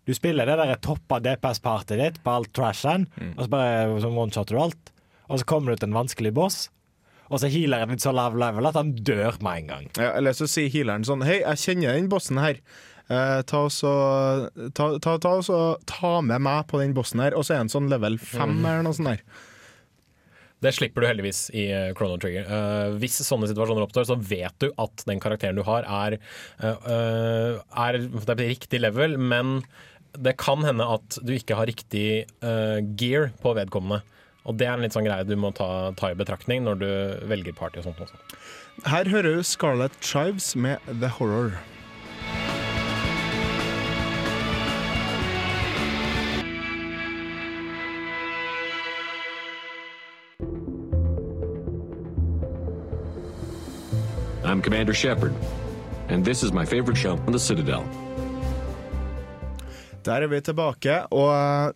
[0.06, 4.54] Du spiller det der toppa DPS-partyet ditt på alt trashen, og så bare sånn one-shotter
[4.54, 4.92] du alt.
[5.26, 6.68] Og så kommer du til en vanskelig boss,
[7.26, 9.88] og så er healeren din så lav level at han dør med en gang.
[9.98, 12.60] Ja, eller så sier healeren sånn Hei, jeg kjenner den bossen her.
[13.06, 13.90] Eh, ta, og så,
[14.74, 15.58] ta, ta, ta, og så,
[15.90, 17.34] ta med meg på den bossen her.
[17.38, 19.24] Og så er han sånn level 5 eller noe sånt der.
[20.64, 22.46] Det slipper du heldigvis i eh, Chrono Trigger.
[22.48, 26.16] Uh, hvis sånne situasjoner oppstår, så vet du at den karakteren du har, er,
[26.64, 29.60] eh, er det er riktig level, men
[30.16, 34.00] det kan hende at du ikke har riktig uh, gear på vedkommende.
[34.46, 36.90] Og det er en litt sånn greie du må ta, ta i betraktning når du
[37.28, 38.20] velger party og sånt også.
[38.86, 41.56] Her hører du Scarlett Chives med The Horror.
[54.66, 55.32] Commander Shepard,
[56.08, 57.84] and this is my favorite show on the Citadel.
[60.02, 61.74] Der er vi tilbake, og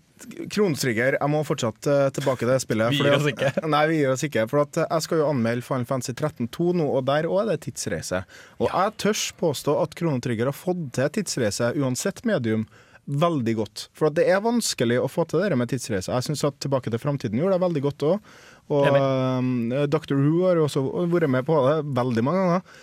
[0.51, 2.91] Kronstrigger, jeg må fortsatt eh, tilbake til det spillet.
[2.91, 3.53] Vi gir oss ikke.
[3.71, 4.45] Nei, vi gir oss ikke.
[4.51, 7.53] For at eh, jeg skal jo anmelde Final Fantasy 13.2 nå, og der òg er
[7.53, 8.25] det tidsreise.
[8.59, 12.67] Og jeg tør påstå at Kronetrigger har fått til tidsreise, uansett medium,
[13.11, 13.87] veldig godt.
[13.97, 16.13] For at det er vanskelig å få til det med tidsreise.
[16.13, 18.35] Jeg syns at Tilbake til framtiden gjorde det veldig godt òg.
[18.71, 20.17] Og eh, Dr.
[20.17, 22.81] Who har også vært med på det veldig mange ganger.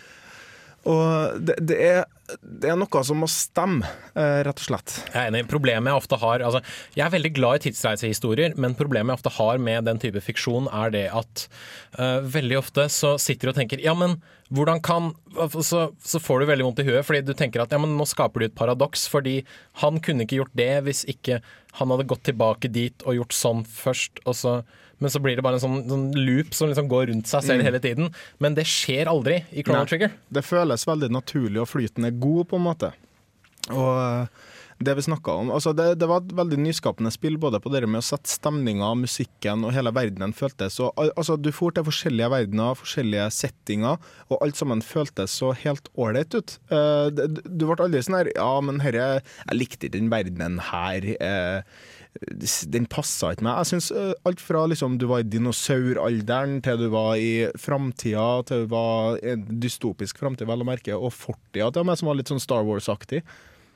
[0.88, 2.06] Og det, det, er,
[2.40, 4.94] det er noe som må stemme, eh, rett og slett.
[5.10, 5.44] Jeg er enig.
[5.52, 6.62] Problemet jeg ofte har altså,
[6.96, 10.70] Jeg er veldig glad i tidsreisehistorier, men problemet jeg ofte har med den type fiksjon,
[10.72, 11.46] er det at
[12.00, 14.20] uh, veldig ofte så sitter du og tenker Ja, men
[14.54, 15.12] hvordan kan
[15.60, 18.08] så, så får du veldig vondt i huet, fordi du tenker at ja, men nå
[18.08, 19.42] skaper du et paradoks, fordi
[19.84, 21.42] han kunne ikke gjort det hvis ikke
[21.82, 24.54] han hadde gått tilbake dit og gjort sånn først, og så
[25.00, 27.62] men så blir det bare en sånn, sånn loop som liksom går rundt seg selv
[27.62, 27.66] Mm.
[27.70, 28.14] hele tiden.
[28.40, 29.90] Men det skjer aldri i Chrono Nei.
[29.92, 30.12] Trigger.
[30.32, 32.94] Det føles veldig naturlig, og flyten er god, på en måte.
[33.70, 34.28] Og eh,
[34.80, 37.82] det vi snakket om altså det, det var et veldig nyskapende spill, både på det
[37.90, 42.30] med å sette stemninga, musikken og hele verdenen føltes så, altså Du for til forskjellige
[42.30, 43.98] verdener, forskjellige settinger,
[44.30, 46.60] og alt sammen føltes så helt ålreit ut.
[46.70, 51.02] Uh, du ble aldri sånn her Ja, men herre Jeg likte ikke den verdenen her.
[51.20, 51.62] eh,
[52.74, 53.60] den passa ikke meg.
[53.62, 58.66] Jeg synes Alt fra liksom, du var i dinosauralderen, til du var i framtida, til
[58.66, 62.20] du var i en dystopisk framtid, vel å merke, og fortida til meg, som var
[62.20, 63.24] litt sånn Star Wars-aktig.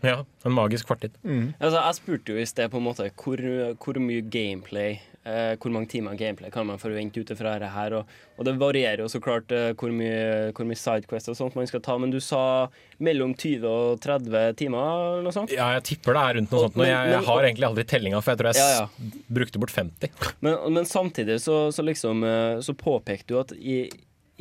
[0.01, 1.13] Ja, en magisk fortid.
[1.59, 3.41] Altså, jeg spurte jo i sted på en måte hvor,
[3.77, 7.93] hvor mye gameplay eh, Hvor mange timer gameplay kan man forvente ut fra dette her.
[7.99, 8.05] Og,
[8.37, 11.67] og det varierer jo så klart eh, hvor mye, hvor mye sidequest og sånt man
[11.69, 12.67] skal ta, men du sa
[12.99, 15.51] mellom 20 og 30 timer eller noe sånt?
[15.53, 16.77] Ja, jeg tipper det er rundt noe Og- sånt.
[16.81, 19.11] men- jeg, jeg har egentlig aldri tellinga, for jeg tror jeg Ja, ja.
[19.29, 20.09] brukte bort 50.
[20.41, 23.89] Men, men samtidig så, så liksom eh, Så påpekte du at i,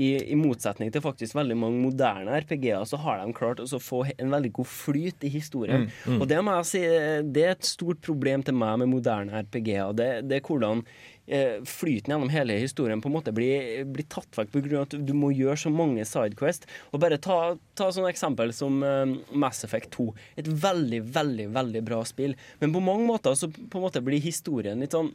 [0.01, 4.03] i, i motsetning til faktisk veldig mange moderne RPG-er, så har de klart å få
[4.17, 5.87] en veldig god flyt i historien.
[5.87, 6.21] Mm, mm.
[6.21, 6.83] Og det må jeg si,
[7.29, 9.93] det er et stort problem til meg med moderne RPG-er.
[9.97, 10.85] Det, det er hvordan
[11.27, 14.83] eh, flyten gjennom hele historien på en måte blir, blir tatt vekk pga.
[14.87, 16.67] at du må gjøre så mange sidequest.
[16.95, 20.11] Og bare ta, ta sånn eksempel som eh, Mass Effect 2.
[20.41, 22.37] Et veldig, veldig, veldig bra spill.
[22.63, 25.13] Men på mange måter så på en måte blir historien litt sånn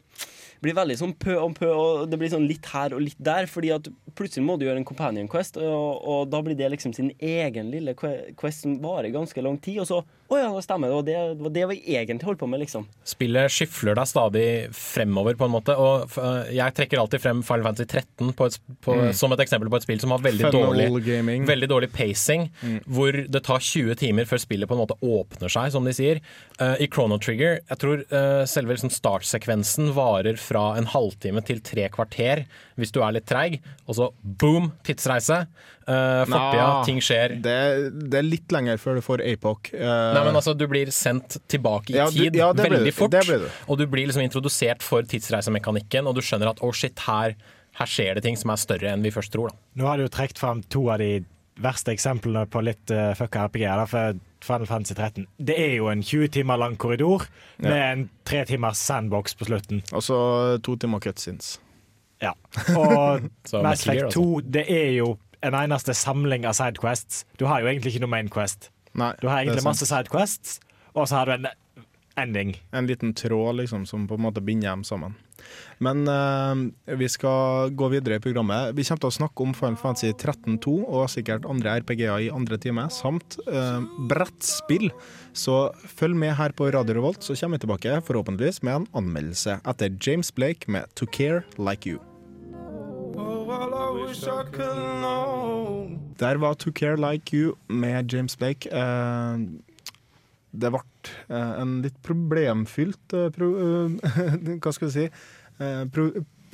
[0.63, 3.49] blir veldig sånn pø om pø, og det blir sånn litt her og litt der.
[3.51, 6.95] Fordi at plutselig må du gjøre en companion quest, og, og da blir det liksom
[6.95, 9.81] sin egen lille quest som varer ganske lang tid.
[9.83, 10.89] Og så Å ja, det stemmer.
[10.89, 12.87] Det var det, var det vi egentlig holdt på med, liksom.
[13.05, 15.75] Spillet skyfler deg stadig fremover, på en måte.
[15.77, 19.11] Og f- jeg trekker alltid frem Final Fantasy 13 på et, på, Mm.
[19.13, 20.87] som et eksempel på et spill som har veldig dårlig,
[21.45, 22.47] veldig dårlig pacing.
[22.63, 22.79] Mm.
[22.89, 26.21] Hvor det tar 20 timer før spillet på en måte åpner seg, som de sier.
[26.59, 31.61] Uh, I Chrono Trigger, jeg tror uh, selve liksom startsekvensen varer fra en halvtime til
[31.61, 32.47] tre kvarter
[32.79, 33.59] hvis du er litt treig.
[33.85, 35.43] Og så boom, tidsreise.
[35.85, 37.35] Uh, Fortida, Nah, ting skjer.
[37.45, 37.55] Det,
[38.09, 39.69] det er litt lenger før du får APOC.
[39.75, 39.83] Uh,
[40.15, 42.95] Nei, men altså, Du blir sendt tilbake i Ja, du- tid ja, det veldig du.
[42.97, 43.11] fort.
[43.13, 43.45] Det blir.
[43.69, 47.35] Og du blir liksom introdusert for tidsreisemekanikken, og du skjønner at oh shit, her,
[47.77, 49.53] her skjer det ting som er større enn vi først tror.
[49.53, 49.61] da.
[49.77, 51.11] Nå har du jo trukket frem to av de
[51.61, 55.27] verste eksemplene på litt uh, fucka da, For Final Fantasy 13.
[55.37, 57.27] Det er jo en 20 timer lang korridor
[57.63, 59.83] med en tre timers sandbox på slutten.
[59.93, 60.17] Og så
[60.65, 61.59] to timer cutscenes.
[62.21, 62.33] Ja.
[62.75, 63.29] Og
[63.63, 67.25] Mass Effect 2 det er jo en eneste samling av sidequests.
[67.39, 68.69] Du har jo egentlig ikke noe main quest.
[68.95, 70.59] Nei, du har egentlig masse sidequests,
[70.95, 71.47] og så har du en
[72.15, 72.55] ending.
[72.71, 75.15] En liten tråd liksom, som på en måte binder dem sammen.
[75.83, 78.71] Men uh, vi skal gå videre i programmet.
[78.77, 82.59] Vi kommer til å snakke om Final Fantasy 13.2 og sikkert andre RPG-er i andre
[82.61, 84.89] time, samt uh, brettspill.
[85.35, 85.59] Så
[85.99, 89.95] følg med her på Radio Revolt, så kommer vi tilbake forhåpentligvis med en anmeldelse etter
[89.99, 92.14] James Blake med 'To Care Like You'.
[96.19, 98.69] Der var 'To Care Like You' med James Blake.
[98.71, 99.37] Eh,
[100.55, 100.81] det ble
[101.29, 103.89] eh, en litt problemfylt eh, pro, eh,
[104.63, 106.05] Hva skal vi si eh, pro,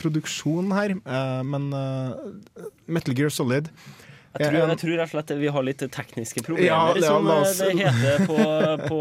[0.01, 3.69] produksjon her, eh, men eh, Metal Gear Solid
[4.39, 7.27] Jeg tror, jeg tror rett og slett vi har litt tekniske problemer, Ja, det, som
[7.27, 8.37] det heter på,
[8.87, 8.99] på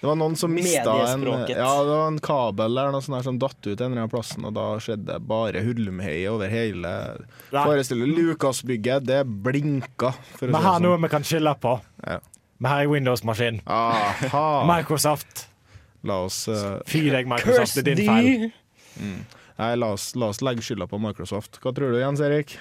[0.00, 3.26] Det var noen som mista en, ja, det var en kabel eller noe sånt der
[3.26, 6.92] som datt ut en eller annen plassen, og da skjedde det bare hulmhei over hele
[7.52, 7.64] Nei.
[7.66, 10.14] Forestiller Lucas-bygget, det blinka.
[10.38, 10.86] For å Vi har sånn.
[10.88, 11.74] noe vi kan skylde på.
[12.00, 13.60] Vi har ei Windows-maskin.
[14.72, 15.44] Microsoft.
[16.08, 18.48] La oss uh, Fy deg, Microsoft, det er din feil.
[19.00, 19.20] Mm.
[19.60, 21.60] Nei, la oss, la oss legge skylda på Microsoft.
[21.60, 22.56] Hva tror du, Jens Erik?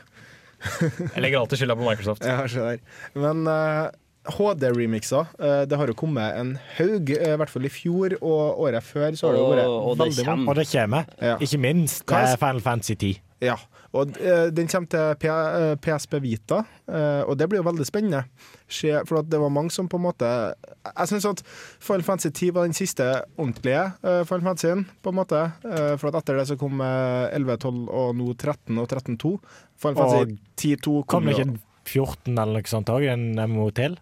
[0.59, 2.25] Jeg legger alltid skylda på Microsoft.
[2.27, 2.75] Ja.
[3.15, 3.85] Men eh,
[4.27, 8.59] HD-remixer, eh, det har jo kommet en haug, eh, i hvert fall i fjor og
[8.65, 9.15] året før.
[9.15, 10.47] Så har det jo vært Og- og det veldig mange.
[10.49, 11.05] Og det kommer.
[11.21, 11.37] Ja.
[11.37, 13.19] Ikke minst er- eh, Final Fantasy 10.
[13.41, 13.55] Ja,
[13.93, 15.27] og den kommer til P
[15.81, 18.25] PSP Vita, eh, og det blir jo veldig spennende.
[19.07, 20.53] For at det var mange som på en måte
[20.85, 21.41] Jeg syns at
[21.79, 23.93] Final Fantasy 10 var den siste ordentlige
[24.27, 25.53] Final Fantasyen, på en måte.
[25.97, 29.39] For at etter det så kom eh, 11, 12 og nå 13 og 13.2.
[29.77, 33.07] Final Fantasy 10.2 Kom kom det jo ikke 14 eller noe sånt òg?
[33.09, 33.97] En MMO til?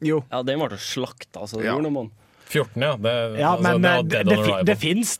[0.00, 0.22] Jo.
[0.30, 1.74] Ja, den ble slakta, så det Ja.
[1.76, 2.16] gjorde noe med den.
[2.50, 2.96] 14, ja.
[2.96, 5.18] Det, Ja, altså, men det eh, det, det, fi- det finnes.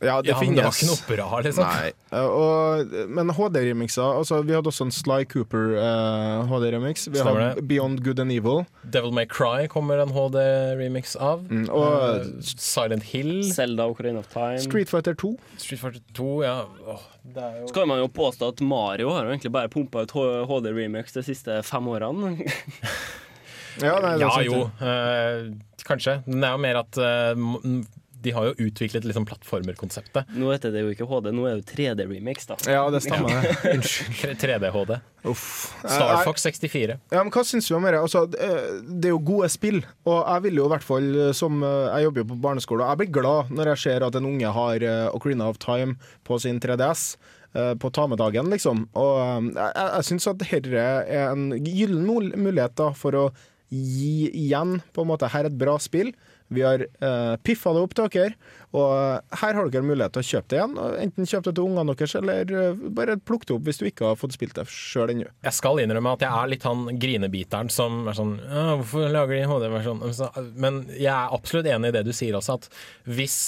[0.00, 1.66] Ja, det ja, men det var ikke noe bra, liksom.
[1.66, 1.90] Nei.
[2.16, 7.04] Eh, Og, men HD-remixer altså, Vi hadde også en Sly Cooper eh, HD-remix.
[7.10, 7.66] Vi Stemmer hadde det.
[7.68, 8.62] Beyond Good and Evil.
[8.88, 11.44] Devil May Cry kommer en HD-remix av.
[11.50, 13.44] Mm, og uh, Silent Hill.
[13.52, 14.56] Zelda Ocarina of Time.
[14.64, 15.34] Street Fighter 2.
[15.58, 16.56] Street Fighter 2, ja.
[16.86, 19.68] oh, det er jo Så kan man jo påstå at Mario har jo egentlig bare
[19.68, 20.16] pumpa ut
[20.48, 22.38] HD-remix de siste fem årene.
[23.78, 24.90] Ja, nei, det er Ja jo, det.
[24.90, 26.18] eh, kanskje.
[26.26, 27.88] Men det er jo mer at eh,
[28.20, 30.28] de har jo utviklet liksom plattformerkonseptet.
[30.36, 32.58] Nå heter det jo ikke HD, nå er det jo 3D-remix, da.
[32.68, 33.32] Ja, det stemmer.
[33.32, 33.54] det.
[33.78, 34.34] Unnskyld.
[34.42, 34.98] 3D-HD.
[35.30, 35.46] Uff.
[35.80, 36.98] Star Fox 64.
[37.14, 37.94] Ja, men Hva syns du om det?
[37.96, 41.62] Altså, det er jo gode spill, og jeg vil jo i hvert fall eh, som
[41.64, 44.52] Jeg jobber jo på barneskole, og jeg blir glad når jeg ser at en unge
[44.60, 44.84] har
[45.16, 45.96] Ocarina of Time
[46.28, 47.16] på sin 3DS.
[47.56, 48.84] eh, På ta med dagen, liksom.
[49.00, 52.04] Og jeg, jeg syns at dette er en gyllen
[52.36, 53.24] mulighet da, for å
[53.70, 54.80] gi igjen.
[54.94, 56.12] På en måte, her er et bra spill.
[56.50, 58.34] Vi har uh, piffa det opp til dere,
[58.74, 60.74] og her har dere mulighet til å kjøpe det igjen.
[61.04, 64.08] Enten kjøp det til ungene deres, eller uh, bare plukk det opp hvis du ikke
[64.08, 65.30] har fått spilt det sjøl ennå.
[65.46, 69.36] Jeg skal innrømme at jeg er litt han grinebiteren som er sånn «Ja, Hvorfor lager
[69.36, 70.04] de HD-versjon?
[70.58, 72.70] Men jeg er absolutt enig i det du sier også, at
[73.06, 73.40] hvis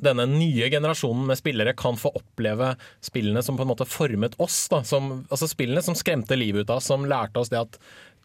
[0.00, 2.72] denne nye generasjonen med spillere kan få oppleve
[3.04, 6.72] spillene som på en måte formet oss, da, som, altså spillene som skremte livet ut
[6.72, 7.76] av oss, som lærte oss det at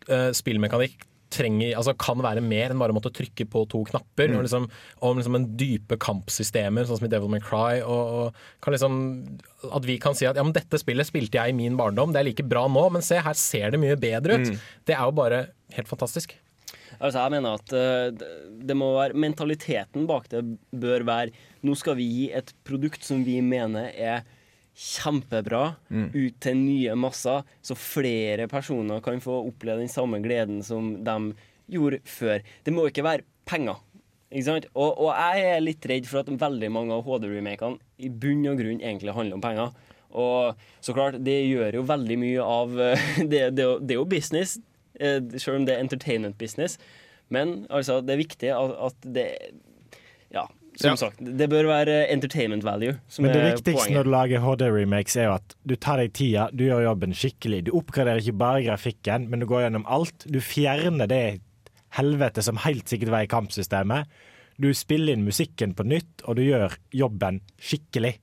[0.08, 1.04] uh, spillmekanikk
[1.36, 4.32] trenger, altså kan være mer enn bare å måtte trykke på to knapper.
[4.32, 4.38] Mm.
[4.40, 4.68] Og liksom,
[5.06, 7.82] om liksom en dype kampsystemer, sånn som i Devil May Cry.
[7.84, 8.96] Og, og kan liksom,
[9.76, 12.24] at vi kan si at ja, men dette spillet spilte jeg i min barndom, det
[12.24, 14.50] er like bra nå, men se, her ser det mye bedre ut.
[14.56, 14.66] Mm.
[14.88, 15.44] Det er jo bare
[15.76, 16.38] helt fantastisk.
[16.96, 20.40] Altså, jeg mener at eh, det- det må være Mentaliteten bak det
[20.72, 21.34] bør være
[21.68, 24.22] Nå skal vi gi et produkt som vi mener er
[24.76, 26.10] kjempebra, Mm.
[26.14, 31.34] ut til nye masser, så flere personer kan få oppleve den samme gleden som de
[31.72, 32.42] gjorde før.
[32.64, 33.78] Det må ikke være penger.
[34.32, 34.66] Ikke sant?
[34.76, 38.58] Og, og jeg er litt redd for at veldig mange av HD-remakene i bunn og
[38.60, 39.72] grunn egentlig handler om penger.
[40.16, 43.96] Og så klart, det gjør jo veldig mye av eh, Det, det, er jo- det
[43.96, 44.58] er jo business,
[45.00, 46.78] eh, selv om det er entertainment business.
[47.30, 49.28] Men altså, det er viktig at, at det
[50.34, 50.96] Ja, som Ja.
[50.96, 53.96] sagt, det bør være entertainment value som Men det er viktigste poenget.
[53.96, 57.64] når du lager HD-remakes, er jo at du tar deg tida, du gjør jobben skikkelig.
[57.66, 60.26] Du oppgraderer ikke bare grafikken, men du går gjennom alt.
[60.30, 61.40] Du fjerner det
[61.96, 64.06] helvete som helt sikkert var i kampsystemet.
[64.60, 68.18] Du spiller inn musikken på nytt, og du gjør jobben skikkelig.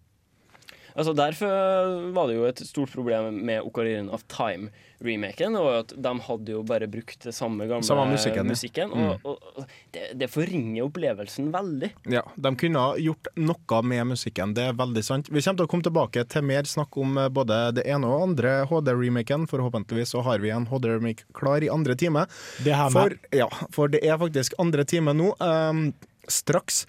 [0.94, 5.56] Altså Derfor var det jo et stort problem med Ocarina of Time-remaken.
[5.58, 9.14] Og at de hadde jo bare brukt det samme gamle Samme musikken, ja.
[9.24, 11.92] og, og, og det, det forringer opplevelsen veldig.
[12.12, 15.30] Ja, de kunne ha gjort noe med musikken, det er veldig sant.
[15.32, 18.28] Vi kommer til å komme tilbake til mer snakk om eh, både det ene og
[18.28, 19.48] andre HD-remaken.
[19.50, 22.26] Forhåpentligvis så har vi en HD-remake klar i andre time.
[22.64, 22.96] Det her med.
[22.96, 25.32] For, ja, for det er faktisk andre time nå.
[25.40, 25.90] Um,
[26.28, 26.86] straks.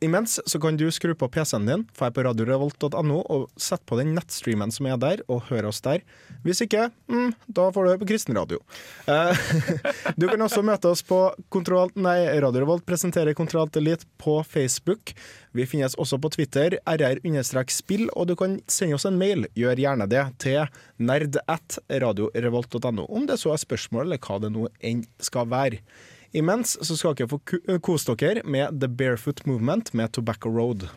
[0.00, 4.12] Imens så kan du skru på PC-en din, dra på radiorevolt.no og sette på den
[4.14, 6.04] nettstreamen som er der, og høre oss der.
[6.44, 8.60] Hvis ikke, mm, da får du høre på kristenradio.
[9.10, 9.40] Eh,
[10.20, 11.18] du kan også møte oss på
[11.50, 15.16] Kontroll, nei, Radio Revolt presenterer Kontroll Elite på Facebook.
[15.50, 19.48] Vi finnes også på Twitter, rr-spill, og du kan sende oss en mail.
[19.58, 20.62] Gjør gjerne det til
[21.02, 25.82] nerd at radiorevolt.no, om det så er spørsmål eller hva det nå enn skal være.
[26.32, 27.38] Imens så skal dere få
[27.84, 30.88] kose dere med The Barefoot Movement med Tobacco Road.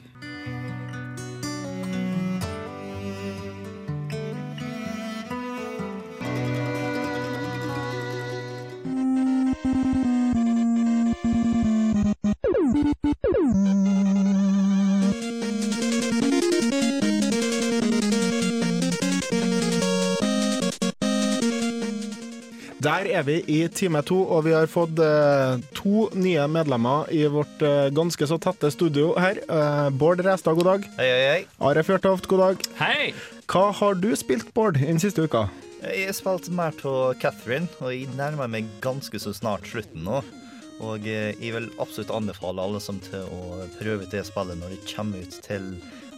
[23.01, 27.23] Der er vi i time to, og vi har fått eh, to nye medlemmer i
[27.33, 29.39] vårt eh, ganske så tette studio her.
[29.41, 30.85] Eh, Bård Restad, god dag.
[30.99, 31.39] Hei, hei, hei.
[31.65, 32.67] Are Fjørtoft, god dag.
[32.77, 33.07] Hei!
[33.49, 35.47] Hva har du spilt, Bård, den siste uka?
[35.81, 40.21] Jeg har spilt mer av Catherine, og jeg nærmer meg ganske så snart slutten nå.
[40.85, 44.83] Og eh, jeg vil absolutt anbefale alle som til å prøve det spillet når det
[44.93, 45.71] kommer ut til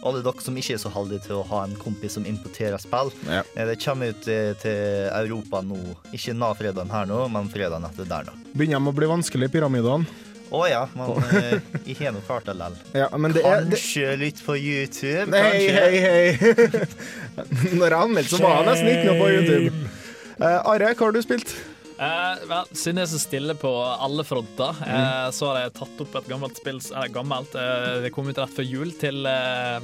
[0.04, 3.10] alle dere som ikke er så heldige til å ha en kompis som importerer spill.
[3.28, 3.40] Ja.
[3.56, 5.78] Eh, Det kommer ut eh, til Europa nå,
[6.12, 8.36] ikke na fredagen her nå, men fredagen etter der nå.
[8.52, 10.06] Begynner de å bli vanskelig, pyramidene?
[10.54, 11.54] Å ja, men eh,
[11.88, 12.98] jeg har nå klart det likevel.
[13.00, 15.32] Ja, men det det, Kanskje litt på YouTube?
[15.34, 16.04] Hei, kanskje?
[16.04, 17.74] hei, hei.
[17.80, 19.88] Når jeg anmeldte, så var jeg nesten ikke noe på YouTube.
[20.34, 21.54] Uh, Are, hva har du spilt?
[21.94, 23.70] Eh, vel, siden jeg er så stille på
[24.02, 28.10] alle fronter, eh, så har jeg tatt opp et gammelt spill Eller gammelt, eh, det
[28.16, 29.78] kom ut rett før jul til eh,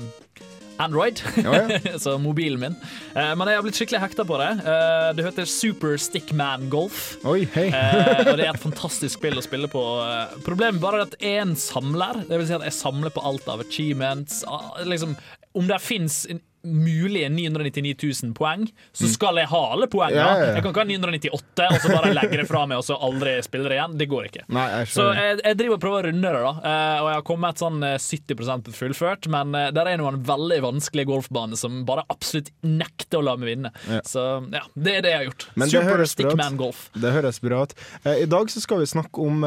[0.80, 1.68] Android, Ja,
[2.02, 2.74] så mobilen min.
[3.14, 4.48] Eh, men jeg har blitt skikkelig hekta på det.
[4.64, 7.18] Eh, det heter Super Stickman Golf.
[7.28, 7.66] Oi, hei.
[7.68, 9.82] Eh, og det er et fantastisk spill å spille på.
[10.06, 12.22] Eh, Problemet bare er at jeg er en samler.
[12.30, 14.40] Det vil si at jeg samler på alt av achievements.
[14.48, 15.12] ah, Liksom,
[15.60, 16.22] om det fins
[16.66, 20.20] mulige 999 000 poeng, så skal jeg ha alle poengene.
[20.20, 20.54] Ja, ja, ja.
[20.58, 23.36] Jeg kan ikke ha 998 og så bare legge det fra meg og så aldri
[23.44, 23.96] spille det igjen.
[24.00, 24.44] Det går ikke.
[24.52, 26.52] Nei, jeg Så jeg, jeg driver og prøver å runde det, da.
[26.72, 30.60] Eh, og jeg har kommet sånn eh, 70% fullført, men eh, der er noen veldig
[30.66, 33.74] vanskelige golfbaner som bare absolutt nekter å la meg vinne.
[34.08, 35.48] Så ja, det er det jeg har gjort.
[35.60, 36.06] Men Super.
[36.10, 36.86] Stickman Golf.
[36.98, 37.76] Det høres bra ut.
[38.04, 39.44] Eh, I dag så skal vi snakke om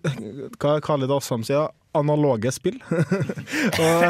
[0.60, 1.68] hva Khalid Assam sier.
[1.98, 2.78] Analoge spill.
[2.90, 4.04] og,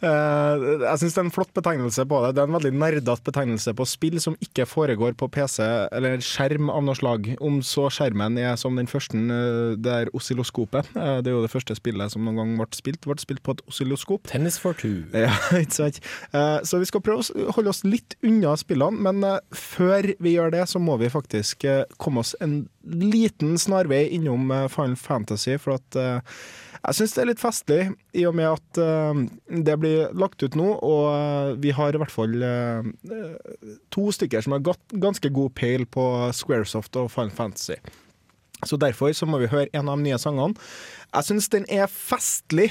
[0.00, 2.34] eh, jeg syns det er en flott betegnelse på det.
[2.36, 6.70] Det er en veldig nerdete betegnelse på spill som ikke foregår på PC eller skjerm
[6.72, 7.32] av noe slag.
[7.44, 10.92] Om så skjermen er som den første, eh, det er oscilloskopet.
[10.96, 13.02] Eh, det er jo det første spillet som noen gang ble spilt.
[13.06, 14.26] Ble spilt på et oscilloskop.
[14.30, 15.04] Tennis for two.
[15.26, 15.96] Ja, ikke sant.
[16.68, 19.24] Så vi skal prøve å holde oss litt unna spillene, men
[19.56, 21.64] før vi gjør det, så må vi faktisk
[21.98, 25.98] komme oss en liten snarvei innom Final Fantasy, for at
[26.86, 27.80] jeg syns det er litt festlig,
[28.14, 29.18] i og med at uh,
[29.50, 32.90] det blir lagt ut nå, og uh, vi har i hvert fall eh,
[33.94, 34.62] to stykker som har
[34.94, 36.04] ganske god peil på
[36.36, 37.78] Squaresoft og Final Fantasy.
[38.64, 40.54] Så derfor så må vi høre en av de nye sangene.
[41.10, 42.70] Jeg syns den er festlig.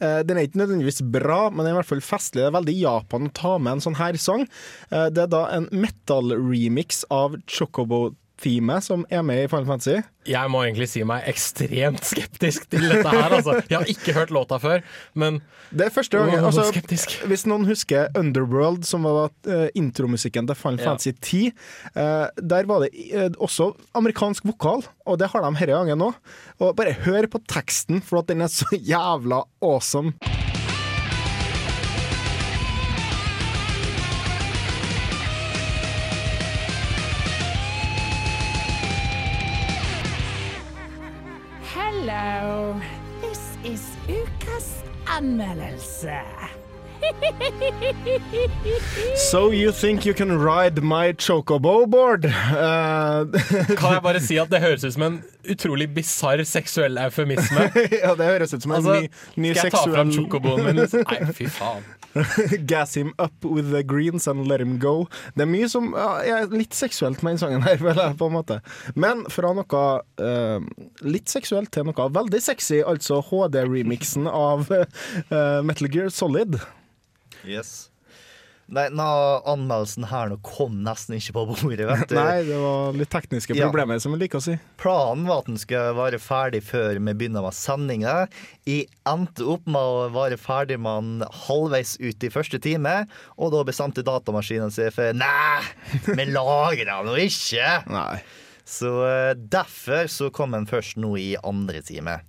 [0.00, 2.42] Den er ikke nødvendigvis bra, men den er i hvert fall festlig.
[2.42, 4.42] Det er veldig Japan å ta med en sånn her sang.
[4.90, 7.38] Det er da en metal-remix av
[8.34, 10.02] Chocobo-teamet som er med i Final Fantasy.
[10.26, 13.32] Jeg må egentlig si meg ekstremt skeptisk til dette her.
[13.32, 13.60] Altså.
[13.68, 14.82] Jeg har ikke hørt låta før,
[15.14, 16.44] men Det er første gang.
[16.44, 16.72] Altså.
[17.26, 20.90] Hvis noen husker Underworld, som var uh, intromusikken til Final Ja.
[20.90, 21.52] Fantasy 10,
[21.96, 26.14] eh, der var det eh, også amerikansk vokal, og det har de denne gangen òg.
[26.76, 30.14] Bare hør på teksten, for at den er så jævla awesome.
[45.16, 46.20] Anmeldelse.
[49.16, 52.24] So you think you can ride my chocobo board?
[52.24, 53.26] Uh,
[53.76, 55.18] kan jeg bare si at det høres ut som en
[55.50, 57.68] utrolig bisarr seksuell eufemisme.
[58.04, 60.64] ja, det høres ut som en Altså, ny, ny skal jeg ta fram seksuell chocoboen
[60.64, 60.76] min?
[61.04, 61.84] Nei, fy faen.
[62.70, 65.06] Gas him up with the greens and let him go.
[65.34, 68.36] Det er mye som ja, er litt seksuelt med den sangen her, vel, på en
[68.36, 68.60] måte.
[68.94, 69.84] Men fra noe
[70.20, 70.68] uh,
[71.06, 74.86] litt seksuelt til noe veldig sexy, altså HD-remixen av uh,
[75.66, 76.60] Metal Gear Solid.
[77.44, 77.93] Yes.
[78.72, 79.04] Nei, nå,
[79.50, 82.14] anmeldelsen her nå kom nesten ikke på bordet, vet du.
[82.18, 83.66] Nei, det var litt tekniske Ja.
[83.68, 84.54] problemer, som vi liker å si.
[84.80, 88.14] Planen var at den skulle være ferdig før vi begynner med sendinga.
[88.64, 92.94] Jeg endte opp med å være ferdig med den halvveis ut i første time,
[93.36, 95.60] og da bestemte datamaskinen seg for Nei,
[96.08, 97.68] vi lager den nå ikke!
[97.98, 98.22] Nei.
[98.64, 102.22] Så eh, derfor så kom den først nå i andre time.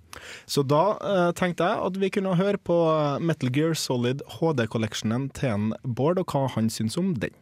[0.46, 5.30] Så da eh, tenkte jeg at vi kunne høre på eh, Metal Gear Solid HD-collectionen
[5.36, 7.34] til en Bård, og hva han syns om den.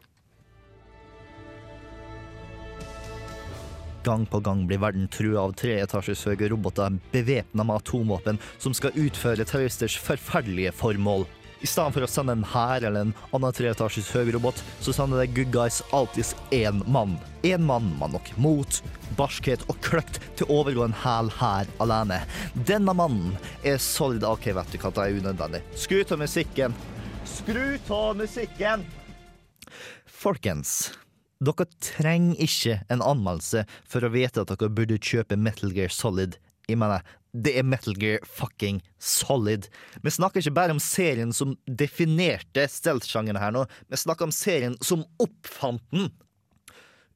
[4.04, 8.96] Gang på gang blir verden trua av treetasjes høye roboter bevæpna med atomvåpen som skal
[9.00, 11.24] utføre terroristers forferdelige formål.
[11.64, 15.22] I stedet for å sende en hær eller en annen treetasjes høy robot, så sender
[15.22, 17.14] det good guys alltids én mann.
[17.40, 18.80] Én mann med nok mot,
[19.16, 22.20] barskhet og kløkt til å overgå en hel hær alene.
[22.68, 23.32] Denne mannen
[23.64, 25.62] er solid OK, vet du hva, det er unødvendig.
[25.80, 26.76] Skru av musikken.
[27.24, 27.64] Skru
[27.96, 28.84] av musikken!
[30.04, 30.92] Folkens,
[31.40, 36.36] dere trenger ikke en anmeldelse for å vite at dere burde kjøpe Metal Gear Solid.
[36.68, 37.00] Jeg mener,
[37.34, 39.66] det er Metal Gear fucking solid.
[40.02, 44.76] Vi snakker ikke bare om serien som definerte stealth-sjangeren her nå, vi snakker om serien
[44.84, 46.12] som oppfant den.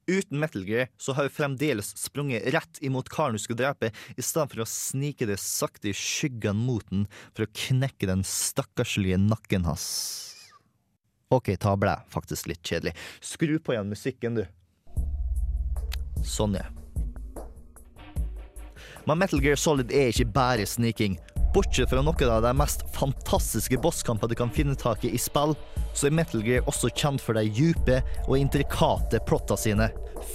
[0.09, 4.25] Uten Metal Gear så har vi fremdeles sprunget rett imot karen du skulle drepe, i
[4.25, 9.21] stedet for å snike det sakte i skyggen mot den for å knekke den stakkarslige
[9.21, 9.85] nakken hans.
[11.29, 12.95] OK, ta ble faktisk litt kjedelig.
[13.21, 14.47] Skru på igjen musikken, du.
[16.25, 16.65] Sånn, ja.
[19.05, 21.17] Men Metal Gear Solid er ikke bare sniking.
[21.53, 25.55] Bortsett fra noen av de mest fantastiske bosskampene du kan finne tak i i spill,
[25.97, 29.89] så er Metal Gear også kjent for de dype og intrikate plotta sine.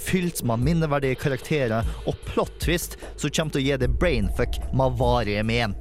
[0.05, 5.45] Fylt med minneverdige karakterer og plot-twist som kommer til å gi deg brainfuck med varige
[5.47, 5.75] men.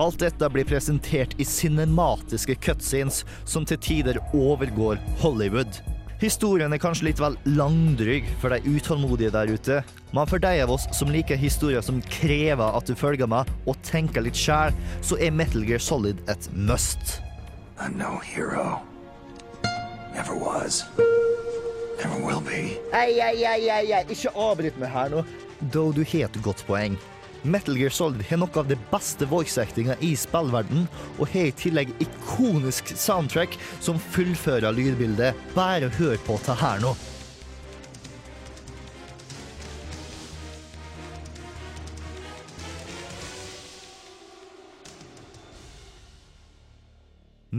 [0.00, 5.82] Alt dette blir presentert i cinematiske cutscenes som til tider overgår Hollywood.
[6.20, 9.78] Historien er kanskje litt vel langdryg for de utålmodige der ute,
[10.12, 13.78] men for de av oss som liker historier som krever at du følger med og
[13.88, 17.22] tenker litt sjæl, så er Metal Gear Solid et must.
[17.80, 18.82] A no hero.
[20.12, 20.84] Never was.
[21.96, 22.76] Never will be.
[22.92, 25.24] Ei, ei, ei, ei, ei, ikke avbryt meg her nå.
[25.72, 27.00] Da du har et godt poeng.
[27.42, 30.86] Metal Gear Solid har noe av det beste voice-actinga i spillverden,
[31.18, 35.38] og har i tillegg ikonisk soundtrack som fullfører lydbildet.
[35.56, 36.94] Bare hør på det her nå.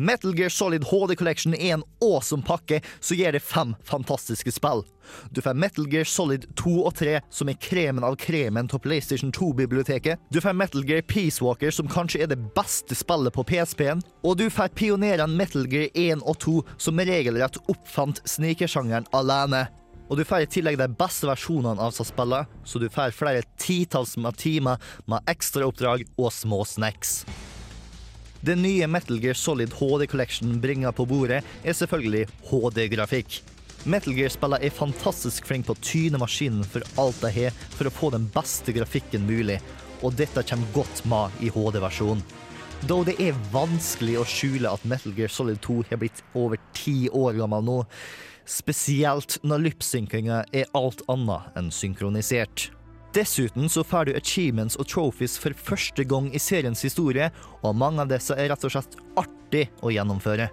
[0.02, 4.82] Metal Gear Solid HD Collection er en awesome pakke som gir deg fem fantastiske spill.
[5.30, 9.30] Du får Metal Gear Solid 2 og 3, som er kremen av kremen til PlayStation
[9.36, 10.18] 2-biblioteket.
[10.34, 14.02] Du får Metal Gear Peace Walker, som kanskje er det beste spillet på PSP-en.
[14.26, 19.68] Og du får pionerene Metal Gear 1 og 2, som regelrett oppfant snikersjangeren alene.
[20.10, 23.46] Og du får i tillegg de beste versjonene av seg spillet, så du får flere
[23.62, 27.20] titalls timer med ekstraoppdrag og små snacks.
[28.42, 33.36] Det nye Metal Gear Solid HD Collection bringer på bordet, er selvfølgelig HD-grafikk.
[33.86, 37.94] Metal Gear-spillene er fantastisk flinke på å tyne maskinen for alt de har, for å
[37.94, 39.60] få den beste grafikken mulig,
[40.02, 42.26] og dette kommer godt med i HD-versjonen.
[42.90, 47.12] Da det er vanskelig å skjule at Metal Gear Solid 2 har blitt over ti
[47.14, 47.80] år gammel nå,
[48.50, 52.72] spesielt når lipsynkinga er alt annet enn synkronisert.
[53.14, 57.28] Dessuten så får du achievements og trophies for første gang i seriens historie,
[57.60, 60.48] og mange av disse er rett og slett artig å gjennomføre.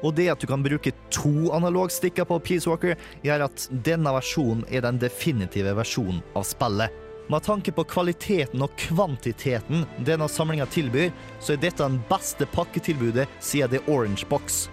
[0.00, 2.96] Og det at du kan bruke to analogstikker på Peace Walker,
[3.26, 6.94] gjør at denne versjonen er den definitive versjonen av spillet.
[7.28, 11.12] Med tanke på kvaliteten og kvantiteten denne samlinga tilbyr,
[11.44, 14.70] så er dette den beste pakketilbudet siden The Orange Box.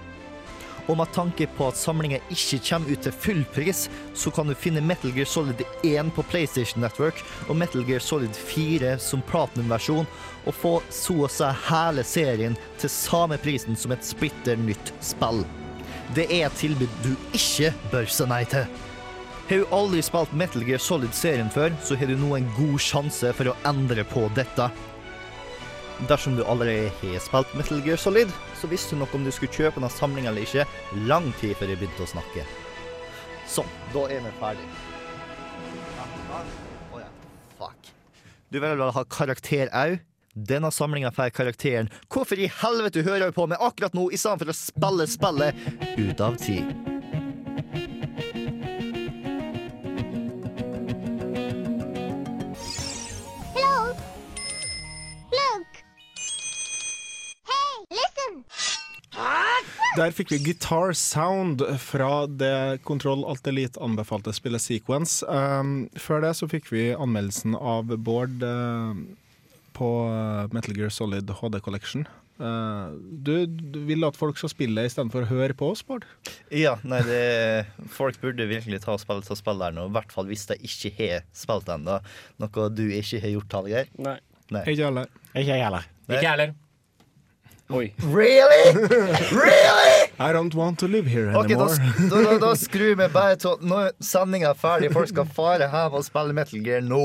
[0.85, 4.53] Og med tanke på at samlinga ikke kommer ut til full pris, så kan du
[4.53, 10.05] finne Metal Gear Solid 1 på PlayStation Network og Metal Gear Solid 4 som platinum-versjon,
[10.45, 15.41] og få så å si hele serien til samme prisen som et splitter nytt spill.
[16.13, 18.67] Det er et tilbud du ikke bør si nei til.
[19.49, 23.33] Har du aldri spilt Metal Gear Solid-serien før, så har du nå en god sjanse
[23.37, 24.69] for å endre på dette.
[26.09, 29.53] Dersom du allerede har spilt Metal Gear Solid, så visste du nok om du skulle
[29.53, 30.65] kjøpe denne samlinga eller ikke,
[31.09, 32.45] lang tid før jeg begynte å snakke.
[33.49, 34.67] Sånn, da er vi ferdig.
[36.91, 37.09] Oh, ja,
[37.59, 37.93] fuck.
[38.49, 39.97] Du vil vel ha karakter au?
[40.35, 44.43] Denne samlinga får karakteren Hvorfor i helvete hører jeg på med akkurat nå, i stedet
[44.43, 45.63] for å spille spillet
[45.95, 46.94] ut av tid?
[59.95, 65.23] Der fikk vi Guitar Sound fra det Kontroll Alt Elite anbefalte spillet Sequence.
[65.23, 68.91] Um, før det så fikk vi anmeldelsen av Bård uh,
[69.77, 72.03] på uh, Metal Gear Solid HD Collection.
[72.35, 76.03] Uh, du, du vil at folk skal spille istedenfor å høre på oss, Bård?
[76.51, 77.23] Ja, nei, det,
[77.95, 80.91] folk burde virkelig ta og spille til spilleren, og i hvert fall hvis de ikke
[80.99, 82.01] har spilt ennå.
[82.43, 83.95] Noe du ikke har gjort, Hallgeir.
[83.95, 84.19] Nei.
[84.59, 85.07] Ikke heller.
[85.31, 85.91] Ikke jeg heller.
[86.11, 86.55] Ikke heller.
[87.73, 87.93] Oi.
[88.13, 88.63] Really?
[89.31, 90.11] Really?
[90.19, 91.75] I don't want to live here okay, anymore.
[92.11, 94.91] da, da, da skrur vi bare til Nå er sendinga ferdig.
[94.93, 97.01] Folk skal fare hjem og spille Metal Gear nå.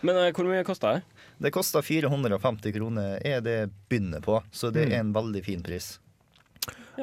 [0.00, 1.02] Men uh, hvor mye kosta det?
[1.38, 3.58] Det koster 450 kroner, er det
[3.92, 4.40] begynner på.
[4.50, 4.92] Så det Mm.
[4.96, 5.98] er en veldig fin pris.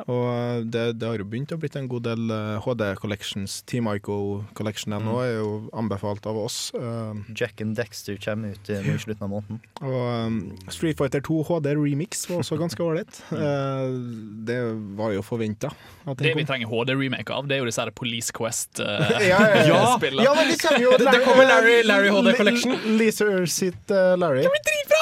[0.03, 2.31] Og uh, det, det har jo begynt å blitt en god del
[2.65, 3.61] HD Collections.
[3.69, 5.05] Team Ico Collection Mm.
[5.07, 6.71] nå er jo anbefalt av oss.
[6.75, 9.59] Uh, Jack and Dexter kommer ut i slutten av måneden.
[9.81, 10.37] og um,
[10.71, 13.21] Street Fighter 2 HD Remix var også ganske ålreit.
[13.31, 13.95] Uh,
[14.47, 14.59] det
[14.99, 15.71] var jo forventa.
[16.19, 19.23] Det vi trenger HD-remake av, det er jo disse her Police Quest-spillene.
[19.31, 19.87] ja, ja.
[20.25, 22.77] Ja, men de kommer jo Det- det kommer Larry- Larry HD Collection.
[22.99, 24.45] Leaser sitt uh, Larry.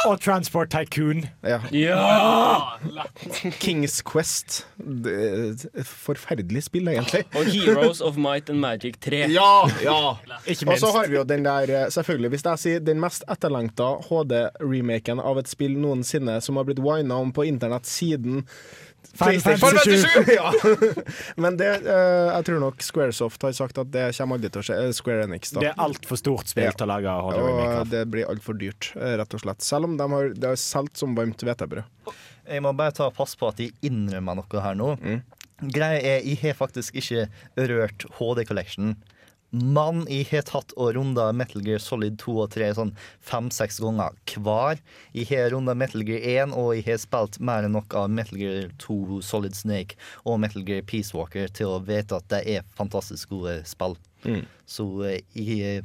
[0.08, 1.26] Og Transport Tycoon.
[1.48, 1.60] Ja.
[1.72, 2.78] Ja!
[3.60, 4.66] Kings Quest.
[4.84, 7.24] Det er et forferdelig spill, egentlig.
[7.40, 9.24] Og Heroes of Might and Magic 3.
[9.34, 9.66] Ja!
[9.84, 10.00] ja.
[10.46, 10.84] Ikke minst.
[10.84, 13.94] Og så har vi jo den der, eh, selvfølgelig, hvis jeg sier den mest etterlengta
[14.10, 18.44] HD-remaken av et spill noensinne, som har blitt wina om på internett siden
[19.14, 20.08] Final 7!
[20.34, 20.54] ja.
[21.36, 24.66] Men det, uh, jeg tror nok Squaresoft har sagt at det kommer aldri til å
[24.66, 24.78] skje.
[24.88, 25.62] eh, Square Enix, da.
[25.62, 27.92] Det er altfor stort spill til å lage HD remake av.
[27.92, 29.66] det blir altfor dyrt, rett og slett.
[29.66, 31.84] Selv om de har, det har solgt som varmt hvetebrød.
[32.50, 34.94] Jeg må bare ta pass på at de innrømmer noe her nå.
[35.64, 37.28] Greia er, jeg har faktisk ikke
[37.70, 38.96] rørt HD Collection.
[39.54, 44.16] Men jeg har tatt og runda Metal Gear Solid 2 og 3 sånn fem-seks ganger
[44.42, 44.82] hver.
[45.14, 48.42] Jeg har runda Metal Gear 1, og jeg har spilt mer enn nok av Metal
[48.42, 52.66] Gear 2 Solid Snake og Metal Gear Peace Walker til å vite at de er
[52.80, 53.94] fantastisk gode spill.
[54.66, 55.84] Så eh, jeg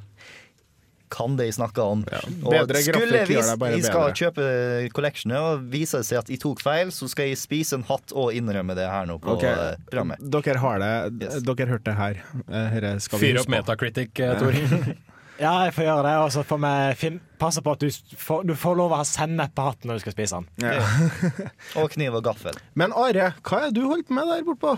[1.13, 2.05] kan det jeg snakker om.
[2.45, 4.19] Og Bedre skulle vi, gjør bare jeg skal bedre.
[4.23, 7.87] kjøpe collectionet og viser det seg at jeg tok feil, så skal jeg spise en
[7.89, 10.23] hatt og innrømme det her nå på Ok, eh, programmet.
[10.23, 10.95] Dere har det,
[11.45, 12.23] dere har hørt det her.
[12.49, 14.97] Dette skal vi Fyr opp metakritikk, Metacritic, eh, Tor.
[15.39, 18.57] Ja, jeg får gjøre det, og så får vi passe på at du får, du
[18.59, 20.49] får lov å ha sennep på hatten når du skal spise den.
[21.79, 22.59] og kniv og gaffel.
[22.75, 24.75] Men Are, hva er det du holdt med der bortpå?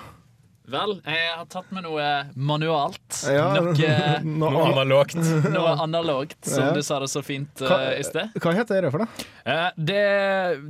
[0.70, 2.04] Vel, jeg har tatt med noe
[2.38, 3.20] manualt.
[3.26, 3.72] Ja, Noe,
[4.24, 5.16] noe Noe analogt.
[5.56, 6.72] Noe analogt, som Ja.
[6.76, 8.30] du sa det så fint Hva, eh, i sted.
[8.40, 9.26] hva heter det for noe?
[9.50, 10.00] Eh, det,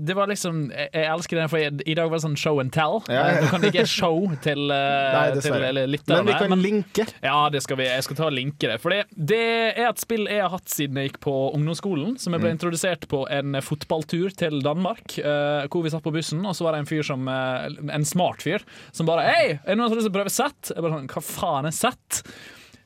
[0.06, 2.60] det var liksom Jeg, jeg elsker det, for jeg, i dag var det sånn show
[2.62, 3.00] and tell.
[3.10, 3.36] Ja, ja.
[3.36, 6.20] Eh, Nå kan det ikke show til, eh, Nei, til lytterne.
[6.22, 7.06] Men vi kan linke.
[7.24, 8.78] Ja, det skal vi, jeg skal ta og linke det.
[8.82, 9.42] For det, det
[9.76, 12.16] er et spill jeg har hatt siden jeg gikk på ungdomsskolen.
[12.20, 12.56] Som jeg ble Mm.
[12.58, 15.18] introdusert på en fotballtur til Danmark.
[15.20, 18.04] eh, hvor vi satt på bussen, og så var det en fyr som eh, En
[18.04, 18.62] smart fyr
[18.96, 19.58] som bare Hei,
[19.92, 20.72] har lyst til å prøve Sett?
[20.72, 22.20] Jeg bare sånn, Hva faen er Sett?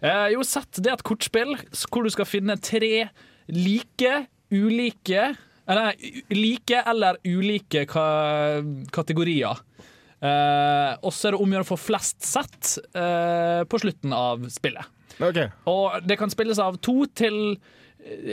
[0.05, 1.55] Eh, jo, Sett det er et kortspill
[1.89, 3.09] hvor du skal finne tre
[3.53, 4.15] like,
[4.53, 5.29] ulike
[5.69, 5.95] Eller
[6.35, 8.09] like eller ulike ka
[8.93, 9.63] kategorier.
[10.25, 14.13] Eh, og så er det om å gjøre å få flest sett eh, på slutten
[14.17, 14.93] av spillet.
[15.71, 17.59] Og det kan spilles av to til eh,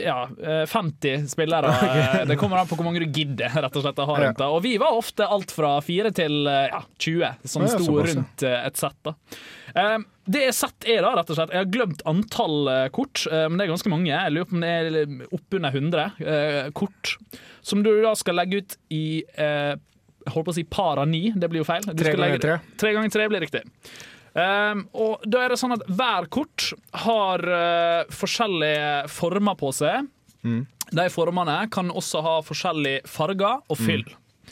[0.04, 1.70] ja, eh, 50 spillere.
[1.92, 4.38] Eh, Det kommer an på hvor mange du gidder rett og slett å ha rundt
[4.40, 4.48] det.
[4.48, 8.16] Og vi var ofte alt fra 4 til eh, ja, 20 som sto såpass, ja.
[8.20, 8.98] rundt eh, et sett.
[9.06, 9.14] da.
[9.74, 9.96] Eh,
[10.36, 13.58] Det sett er da, rett og slett Jeg har glemt antall eh, kort, eh, men
[13.58, 14.10] det er ganske mange.
[14.12, 17.16] Jeg lurer på om det er oppunder 100 eh, kort.
[17.62, 19.04] Som du da skal legge ut i
[19.38, 19.74] eh,
[20.30, 21.82] holdt på å si par av ni, det blir jo feil.
[21.98, 22.58] Tre ganger tre.
[22.78, 23.64] Tre ganger tre blir riktig.
[24.32, 26.70] Um, og da er det sånn at hver kort
[27.04, 30.06] har uh, forskjellige former på seg.
[30.42, 30.62] Mm.
[30.92, 34.06] De formene kan også ha forskjellige farger og fyll.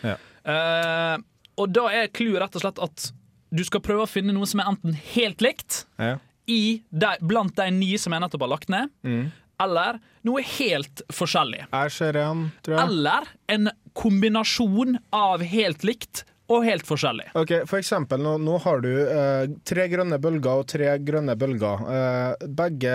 [0.05, 0.19] Ja.
[0.45, 1.17] Uh,
[1.61, 3.09] og da er clouet rett og slett at
[3.51, 6.19] du skal prøve å finne noe som er enten helt likt Ja.
[6.47, 9.33] i de, blant de ni som jeg nettopp har lagt ned, Mm.
[9.61, 11.65] eller noe helt forskjellig.
[11.91, 12.87] Ser en, tror jeg.
[12.87, 17.29] Eller en kombinasjon av helt likt og helt forskjellig.
[17.39, 21.85] Ok, For eksempel, nå, nå har du eh, tre grønne bølger og tre grønne bølger.
[21.97, 22.95] Eh, begge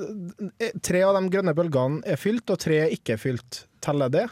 [0.00, 3.62] eh, Tre av de grønne bølgene er fylt, og tre er ikke fylt.
[3.84, 4.26] Teller det?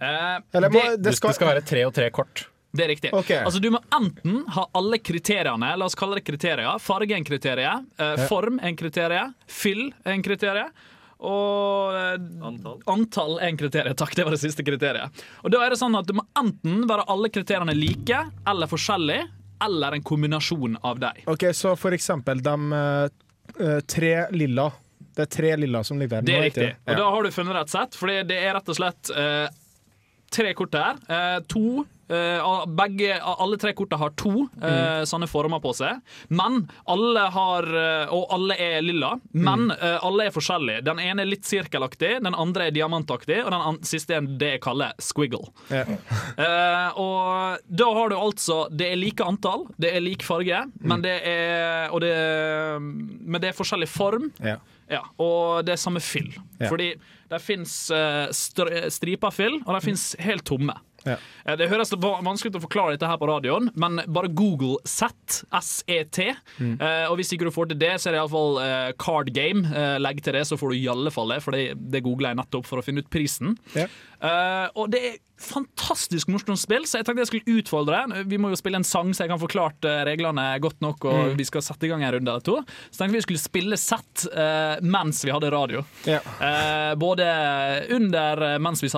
[0.00, 2.46] Eh, Eller må- det- det skal- Det skal være tre og tre kort.
[2.74, 3.10] Det er riktig.
[3.12, 3.44] Okay.
[3.44, 6.78] Altså Du må enten ha alle kriteriene, la oss kalle det kriterier.
[6.80, 10.70] Farge er en kriterie, eh, form er en kriterie, fyll er en kriterie.
[11.22, 11.94] Og
[12.42, 12.80] antall.
[12.90, 13.94] antall er en kriterie.
[13.94, 15.22] Takk, det var det siste kriteriet.
[15.42, 19.28] Og da er det sånn at Du må enten være alle kriteriene like eller forskjellige,
[19.62, 21.22] eller en kombinasjon av dem.
[21.30, 23.08] Ok, Så for eksempel de eh,
[23.62, 24.72] eh, tre lilla.
[25.14, 26.26] Det er tre lilla som ligger der.
[26.26, 26.70] Det er vet jeg.
[26.72, 26.92] riktig.
[26.92, 29.46] Og da har du funnet rett sett, for det er rett og slett uh,
[30.32, 31.00] tre kort her.
[31.04, 31.90] Uh, to eh,
[32.78, 35.04] begge, alle tre korta har to mm.
[35.08, 36.00] sånne former på seg.
[36.28, 39.76] Men alle har eh, Og alle er lilla, men mm.
[40.04, 40.84] alle er forskjellige.
[40.86, 44.64] Den ene er litt sirkelaktig, den andre er diamantaktig, og den siste er det jeg
[44.64, 45.44] kaller squiggle.
[45.72, 45.84] Ja.
[46.42, 51.02] Eh, og da har du altså Det er like antall, det er lik farge, men
[51.04, 52.12] det er det
[52.80, 54.30] Men det er forskjellig form.
[54.42, 54.56] Ja.
[54.92, 56.30] Ja, og det er samme fyll.
[56.58, 56.68] Ja.
[56.68, 56.92] Fordi
[57.32, 60.74] det fins uh, stripa fyll, og det fins helt tomme.
[61.08, 61.16] Ja.
[61.44, 65.42] Eh, Det høres vanskelig ut å forklare dette her på radioen, men bare google SET,
[65.58, 66.28] S-E-T.
[66.58, 66.76] Mm.
[66.80, 69.66] Eh, og hvis ikke du får til det, så er det iallfall uh, Card Game.
[69.68, 72.32] Uh, legg til det, så får du i alle fall det, for det, det googla
[72.32, 73.56] jeg nettopp for å finne ut prisen.
[73.76, 73.88] Ja.
[74.22, 78.00] Eh, og det er fantastisk morsomt spill, så jeg tenkte jeg skulle utfordre.
[78.30, 81.18] Vi må jo spille en sang, så jeg kan forklart eh, reglene godt nok, og
[81.32, 81.36] Mm.
[81.38, 82.56] vi skal sette i gang en runde eller to.
[82.90, 85.82] Så tenkte vi skulle spille sett uh, mens vi hadde radio.
[86.08, 86.20] Ja.
[86.40, 87.26] Uh, både
[87.94, 88.90] under eh, mens vi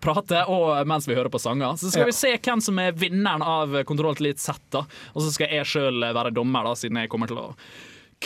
[0.00, 1.76] prater, og mens vi hører på sanger.
[1.80, 2.12] Så skal Ja.
[2.12, 4.84] vi se hvem som er vinneren av Kontroll til litt sett, da.
[5.14, 7.54] Og så skal jeg sjøl være dommer, da, siden jeg kommer til å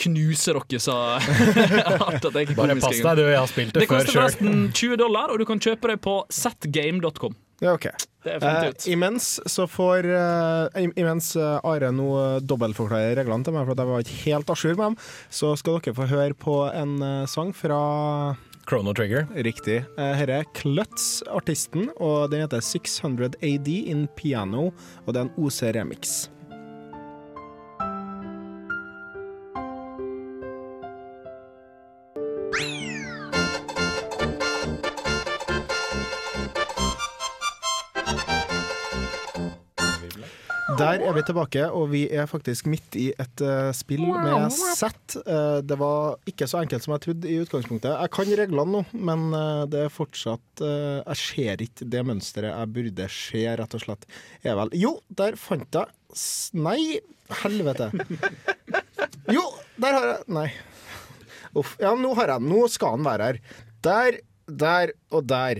[0.01, 0.93] knuse dere så
[2.01, 3.23] hardt at jeg ikke Bare pass deg, du.
[3.27, 5.91] Jeg har spilt det Det før koster nesten forresten 20 dollar, og du kan kjøpe
[5.91, 7.35] det på setgame.com.
[7.61, 7.85] Ja, ok.
[8.25, 8.83] Er Eh, ut.
[8.87, 13.81] imens så får eh, Imens eh, Are nå eh, dobbeltforklarer reglene til meg, for at
[13.81, 14.97] jeg var ikke helt à jour med dem,
[15.33, 17.79] så skal dere få høre på en eh, sang fra
[18.69, 19.25] Chrono Trigger.
[19.33, 19.79] Riktig.
[19.97, 24.67] Dette Her er Klutz, artisten, og den heter 600 AD in Piano,
[25.05, 26.29] og det er en OC-remix.
[40.81, 45.15] Der er vi tilbake, og vi er faktisk midt i et uh, spill med sett.
[45.21, 47.93] Uh, det var ikke så enkelt som jeg trodde i utgangspunktet.
[47.93, 52.51] Jeg kan reglene nå, men uh, det er fortsatt eh, Jeg ser ikke det mønsteret
[52.51, 54.07] jeg burde se, rett og slett.
[54.43, 56.99] Er vel Jo, der fant jeg s- Nei,
[57.43, 57.91] helvete.
[59.31, 59.43] Jo,
[59.81, 60.47] der har jeg Nei.
[61.57, 61.75] Uff.
[61.83, 62.45] Ja, nå har jeg.
[62.47, 63.39] Nå skal han være her.
[63.83, 64.17] Der,
[64.47, 65.59] der og der.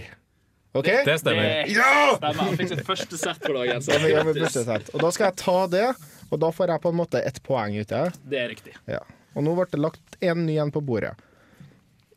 [0.74, 0.88] OK?
[1.06, 1.66] Det stemmer.
[1.68, 2.14] Ja!
[2.18, 2.44] Stemmer.
[2.44, 3.82] Han fikk sitt første sett på dagen.
[3.84, 4.78] Så.
[4.94, 5.88] Og da skal jeg ta det,
[6.30, 8.22] og da får jeg på en måte ett poeng ut av det.
[8.32, 8.78] Det er riktig.
[8.88, 9.02] Ja.
[9.36, 11.14] Og nå ble det lagt én ny igjen på bordet.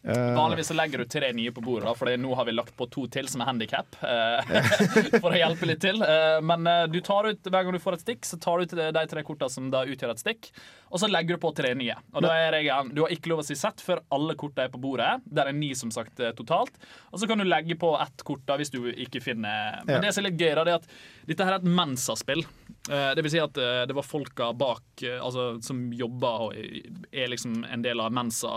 [0.05, 3.07] Eh, Vanligvis legger du tre nye på bordet, for nå har vi lagt på to
[3.09, 3.97] til som er handikap.
[5.23, 6.03] for å hjelpe litt til.
[6.05, 8.67] Eh, men eh, du tar ut, hver gang du får et stikk, så tar du
[8.69, 10.51] ut de tre kortene som da utgjør et stikk,
[10.95, 11.97] og så legger du på tre nye.
[12.13, 14.75] Og da er regelen Du har ikke lov å si sett før alle kortene er
[14.75, 15.09] på bordet.
[15.25, 16.77] Det er ni, som sagt, eh, totalt.
[17.11, 20.13] Og så kan du legge på ett kort da, hvis du ikke finner Men det
[20.15, 20.89] som er litt gøy, da, det er at
[21.33, 22.45] dette her er et mensaspill.
[22.93, 26.59] Eh, Det vil si at eh, det var folka bak eh, altså, som jobber og
[26.61, 28.53] er liksom en del av Mensa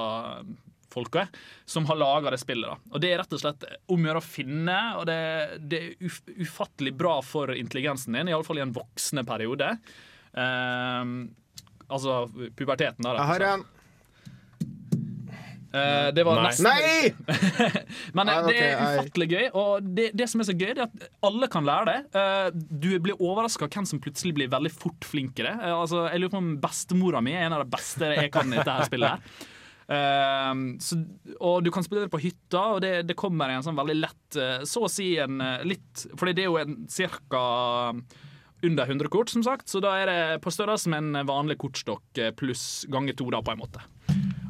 [0.94, 1.28] folka
[1.66, 2.70] som har laga det spillet.
[2.70, 2.94] da.
[2.94, 5.20] Og Det er rett og slett om å gjøre å finne, og det,
[5.70, 9.74] det er uf, ufattelig bra for intelligensen din, iallfall i en voksende periode.
[10.38, 11.18] Ehm,
[11.88, 12.24] altså
[12.56, 13.16] puberteten, da.
[13.16, 13.58] rett og Jeg har slett.
[13.58, 13.78] en
[15.78, 16.46] Eh, det var Nei.
[16.48, 17.12] nesten Nei!
[18.16, 20.72] Men eh, Nei, okay, det er ufattelig gøy, og det, det som er så gøy,
[20.72, 21.98] det er at alle kan lære det.
[22.16, 25.54] Uh, du blir overraska hvem som plutselig blir veldig fort flinkere.
[25.60, 28.52] Uh, altså, jeg lurer på om bestemora mi er en av de beste jeg kan
[28.52, 29.18] i dette her spillet.
[29.18, 29.54] her.
[29.88, 30.98] Eh, så,
[31.40, 34.36] og du kan spille det på hytta, og det, det kommer en sånn veldig lett
[34.36, 37.44] eh, Så å si en eh, litt For det er jo en cirka
[38.66, 42.20] under 100 kort, som sagt, så da er det på størrelse med en vanlig kortstokk
[42.20, 43.84] eh, pluss ganger to, da, på en måte.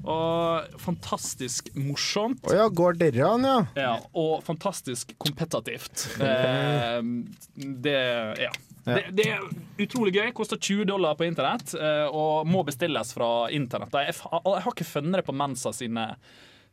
[0.07, 2.39] Og fantastisk morsomt.
[2.47, 3.57] Å ja, går dere an, ja?
[3.75, 6.07] Ja, og fantastisk kompetativt.
[6.21, 7.99] Det det,
[8.39, 8.53] ja.
[8.87, 8.95] Ja.
[8.95, 9.47] Det, det er
[9.83, 10.29] utrolig gøy.
[10.37, 13.93] Koster 20 dollar på internett eh, og må bestilles fra internett.
[14.07, 16.13] Jeg, jeg har ikke funnet det på Mensa sine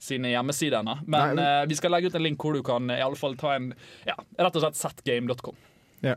[0.04, 0.98] sine hjemmesider ennå.
[1.08, 1.44] Men Nei.
[1.62, 3.70] eh, vi skal legge ut en link hvor du kan i alle fall ta en
[4.04, 5.56] Ja, rett og slett setgame.com.
[6.04, 6.16] ja.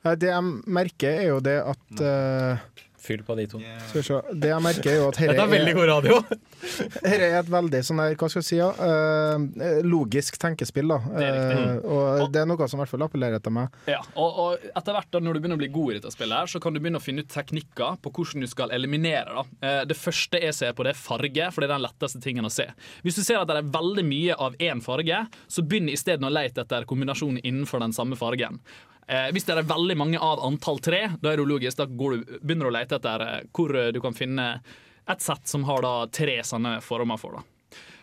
[0.00, 2.60] Det jeg merker, er jo det at eh,
[3.00, 3.58] Fyll på de to.
[3.88, 4.16] Skal vi se.
[4.42, 6.16] Det jeg merker, er jo at herre Dette er veldig god radio.
[7.00, 10.90] Dette er et veldig sånn der, hva skal jeg si, ja, eh, logisk tenkespill.
[10.92, 10.98] da.
[11.14, 11.54] Det er.
[11.54, 11.86] Eh,
[12.20, 13.78] og det er noe som i hvert fall appellerer til meg.
[13.88, 16.36] Ja, og, og etter hvert da, når du begynner å bli god i dette spillet,
[16.42, 19.32] her, så kan du begynne å finne ut teknikker på hvordan du skal eliminere.
[19.40, 19.46] Da.
[19.70, 22.44] Eh, Det første jeg ser på, det er farge, for det er den letteste tingen
[22.48, 22.68] å se.
[23.06, 26.32] Hvis du ser at det er veldig mye av én farge, så begynn isteden å
[26.36, 28.60] lete etter kombinasjonen innenfor den samme fargen.
[29.10, 32.20] Eh, hvis det er veldig mange av antall tre, da er det logisk, da du,
[32.38, 34.52] begynner du å lete etter eh, hvor eh, du kan finne
[35.10, 37.40] et sett som har da tre sånne former for.
[37.40, 37.46] da.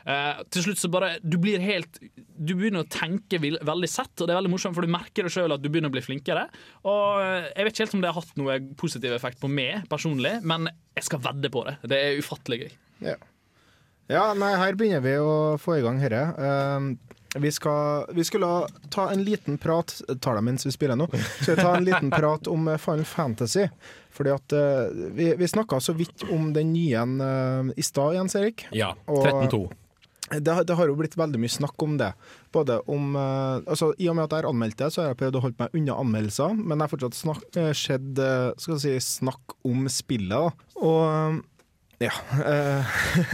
[0.07, 1.97] Eh, til slutt så bare Du blir helt
[2.39, 5.33] Du begynner å tenke veldig sett, og det er veldig morsomt, for du merker det
[5.35, 6.45] sjøl at du begynner å bli flinkere.
[6.87, 9.87] Og eh, jeg vet ikke helt om det har hatt noe positiv effekt på meg
[9.91, 11.75] personlig, men jeg skal vedde på det.
[11.91, 12.71] Det er ufattelig gøy.
[13.09, 13.17] Ja.
[14.13, 16.23] ja, nei, her begynner vi å få i gang dette.
[16.39, 21.07] Eh, vi, skal, vi skulle ta en liten prat Tar det mens vi spiller nå.
[21.41, 23.67] Skal vi ta en liten prat om eh, Final Fantasy.
[24.17, 28.35] Fordi at uh, Vi, vi snakka så vidt om den nye uh, i stad, Jens
[28.35, 28.65] Erik.
[28.71, 28.95] Ja.
[29.05, 29.67] Og- 13-2.
[30.27, 32.09] Det, det har jo blitt veldig mye snakk om det.
[32.51, 35.19] Både om uh, altså I og med at jeg har anmeldt det, så har jeg
[35.21, 38.19] prøvd å holde meg unna anmeldelser, men jeg har fortsatt snakk, eh, skjedd
[38.59, 40.35] si, snakk om spillet.
[40.35, 40.81] Da.
[40.83, 41.39] Og
[42.03, 42.85] ja Uh,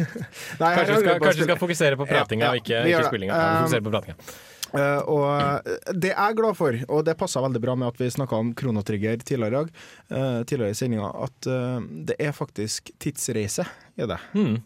[0.62, 3.08] Nei, Kanskje vi skal, kanskje vi skal fokusere på pratinga Ja, ja, og ikke, ikke
[3.10, 3.40] spillinga.
[3.68, 4.34] Um.
[4.74, 8.00] Eh, og eh, det jeg er glad for, og det passa veldig bra med at
[8.02, 13.68] vi snakka om Kronotrigger tidligere eh, tidligere i sendinga, at eh, det er faktisk tidsreise
[13.94, 14.18] i det.
[14.34, 14.58] Mm.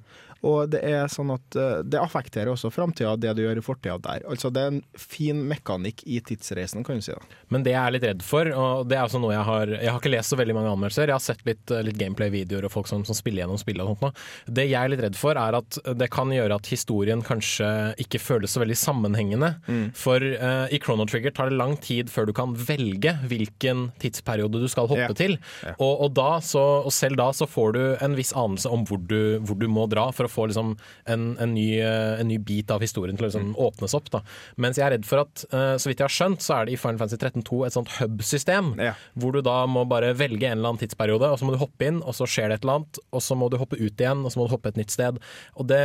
[0.45, 3.97] Og det er sånn at eh, det affekterer også framtida, det du gjør i fortida
[4.03, 4.25] der.
[4.29, 7.15] Altså det er en fin mekanikk i tidsreisen, kan du si.
[7.15, 7.41] da.
[7.53, 9.91] Men det jeg er litt redd for, og det er også noe jeg har Jeg
[9.91, 12.89] har ikke lest så veldig mange anmeldelser, jeg har sett litt, litt gameplay-videoer og folk
[12.89, 14.05] som, som spiller gjennom spillet og sånt.
[14.07, 14.53] noe.
[14.59, 17.69] Det jeg er litt redd for, er at det kan gjøre at historien kanskje
[18.03, 19.53] ikke føles så veldig sammenhengende.
[19.97, 24.61] For uh, i Chrono Trigger tar det lang tid før du kan velge hvilken tidsperiode
[24.61, 25.17] du skal hoppe yeah.
[25.17, 25.37] til.
[25.77, 29.01] Og, og, da så, og selv da så får du en viss anelse om hvor
[29.09, 30.73] du, hvor du må dra for å få liksom
[31.05, 34.11] en, en, ny, eh, en ny bit av historien til å liksom åpnes opp.
[34.13, 34.21] Da.
[34.57, 36.75] Mens jeg er redd for at, eh, så vidt jeg har skjønt, så er det
[36.75, 38.73] i Final Fantasy 13.2 et sånt hub-system,
[39.19, 41.89] hvor du da må bare velge en eller annen tidsperiode, og så må du hoppe
[41.89, 44.25] inn, og så skjer det et eller annet, og så må du hoppe ut igjen,
[44.25, 45.19] og så må du hoppe et nytt sted.
[45.57, 45.81] Og det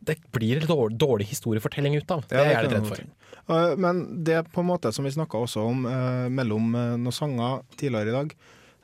[0.00, 2.24] det blir litt dårlig, dårlig historiefortelling ut av.
[2.28, 3.02] Det Ja, er jeg litt redd for.
[3.50, 7.12] Eh, Men det på en måte som vi snakka også om uh, mellom uh, noen
[7.12, 8.34] sanger tidligere i dag,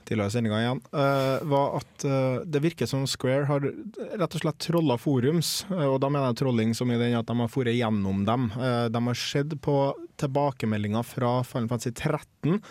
[0.06, 4.60] tidligere sendinga igjen, eh, var at eh, det virker som Square har rett og slett
[4.62, 5.64] trolla forums.
[5.70, 8.50] eh, og da mener jeg trolling som i den at de har vært gjennom dem.
[8.56, 9.76] De har sett på
[10.20, 12.62] tilbakemeldinger fra Final Fantasy 13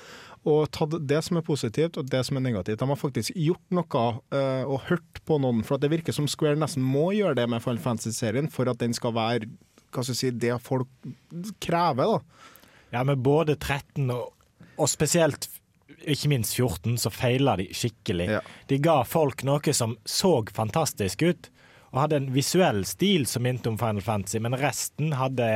[0.46, 2.78] og tatt det som er positivt og det som er negativt.
[2.80, 6.60] De har faktisk gjort noe uh, og hørt på noen, for det virker som Square
[6.62, 9.50] nesten må gjøre det med Final Fantasy-serien for at den skal være
[9.96, 10.90] hva skal si, det folk
[11.64, 12.18] krever.
[12.18, 12.54] da.
[12.94, 14.34] Ja, med både 13 og,
[14.76, 15.48] og spesielt
[16.14, 18.30] ikke minst 14, så feila de skikkelig.
[18.70, 21.52] De ga folk noe som så fantastisk ut,
[21.94, 25.48] og hadde en visuell stil som minte om Final Fantasy, men resten hadde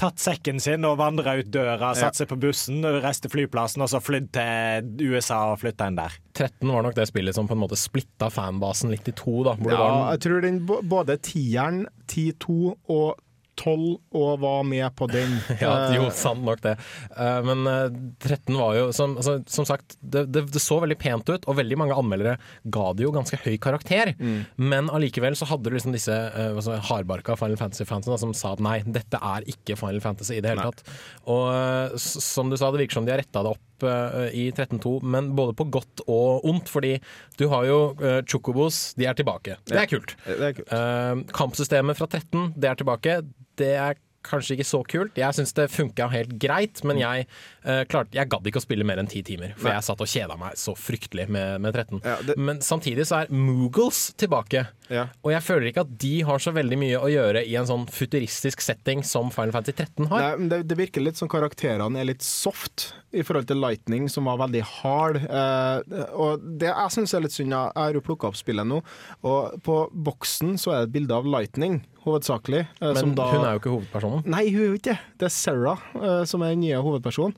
[0.00, 3.90] tatt sekken sin og vandra ut døra, satt seg på bussen, reist til flyplassen og
[3.92, 6.14] så flydd til USA og flytta inn der.
[6.38, 9.42] 13 var nok det spillet som på en måte splitta fanbasen litt i to.
[9.44, 9.52] da.
[9.60, 12.56] Hvor det Ja, var jeg tror den både tieren, 10-2
[12.96, 13.20] og
[13.60, 15.36] 12 og var med på den.
[15.60, 16.76] Ja, Eh, jo, sant nok det.
[17.16, 17.92] Eh, Men eh,
[18.22, 21.58] 13 var jo Som, altså, som sagt, det, det, det så veldig pent ut, og
[21.58, 22.36] veldig mange anmeldere
[22.72, 24.14] ga det jo ganske høy karakter.
[24.18, 24.44] Mm.
[24.70, 28.62] Men allikevel så hadde du liksom disse eh, altså, hardbarka Final Fantasy-fansene som sa at
[28.64, 30.84] nei, dette er ikke Final Fantasy i det hele tatt.
[31.30, 34.46] Og eh, som du sa, det virker som de har retta det opp eh, i
[34.52, 36.96] 13.2, men både på godt og ondt, fordi
[37.40, 39.56] du har jo uh, Chocobos, de er tilbake.
[39.68, 40.16] Det er kult.
[40.26, 40.72] det er kult.
[40.72, 43.20] Uh, kampsystemet fra 13, det er tilbake.
[43.60, 45.18] Det er kanskje ikke så kult.
[45.18, 47.26] Jeg syns det funka helt greit, men jeg
[47.64, 49.76] uh, klarte Jeg gadd ikke å spille mer enn ti timer, for Nei.
[49.78, 52.36] jeg satt og kjeda meg så fryktelig med, med 13.
[52.36, 56.78] Men samtidig så er Moogles tilbake, og jeg føler ikke at de har så veldig
[56.80, 60.24] mye å gjøre i en sånn futuristisk setting som Final Fantasy 13 har.
[60.24, 64.28] Nei, det, det virker litt som karakterene er litt soft i forhold til Lightning, som
[64.28, 65.20] var veldig hard.
[65.30, 65.80] Uh,
[66.14, 68.82] og det jeg syns er litt synd, jeg har jo plukka opp spillet nå,
[69.26, 69.80] og på
[70.10, 72.66] boksen så er det et bilde av Lightning, hovedsakelig.
[72.80, 74.22] eh, Men som da- hun er jo ikke hovedpersonen.
[74.26, 75.00] Nei, hun er jo ikke det.
[75.18, 77.34] Det er Sarah uh, som er den nye hovedpersonen.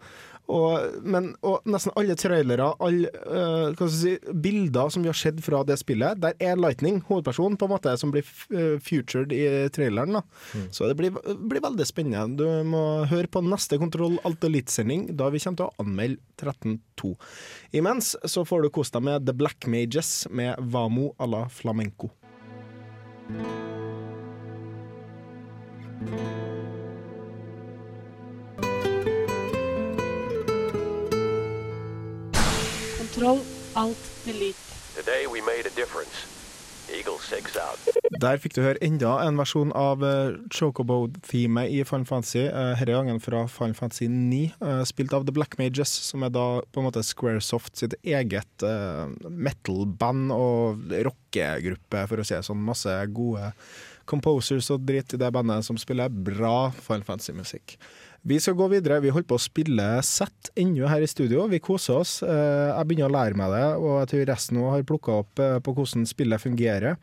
[0.53, 5.63] Og, men, og nesten alle trailere, alle uh, si, bilder som vi har sett fra
[5.65, 10.19] det spillet, der er Lightning hovedpersonen, på en måte, som blir featured futured i traileren.
[10.19, 10.23] Da.
[10.75, 11.15] Så det blir,
[11.49, 12.37] blir veldig spennende.
[12.37, 17.15] Du må høre på neste Kontroll Alt Elite-sending, da vi kommer til å anmelde 13.2.
[17.79, 22.11] Imens så får du kose deg med The Black Mages med Vamo à la flamenco.
[32.98, 33.40] Kontroll,
[33.74, 34.57] alt, delete.
[34.96, 36.32] Today we made a difference.
[36.90, 37.78] Eagle 6 out.
[38.20, 42.98] Der fikk du høre enda en versjon av uh, Chocobo-teamet i Final Fantasy, uh, denne
[42.98, 46.82] gangen fra Final Fantasy 9, eh, spilt av The Black Mages, som er da på
[46.82, 48.66] en måte Squaresoft sitt eget
[49.28, 52.62] metal-band og rockegruppe, for å si det sånn.
[52.66, 53.53] Masse gode
[54.09, 57.76] composers og dritt i det bandet som spiller bra Final Fantasy-musikk.
[58.22, 59.00] Vi skal gå videre.
[59.03, 61.48] Vi holder på å spille sett ennå her i studio.
[61.50, 62.20] Vi koser oss.
[62.22, 65.42] Eh, Jeg begynner å lære meg det, og jeg tror resten òg har plukka opp
[65.42, 66.96] eh, på hvordan spillet fungerer.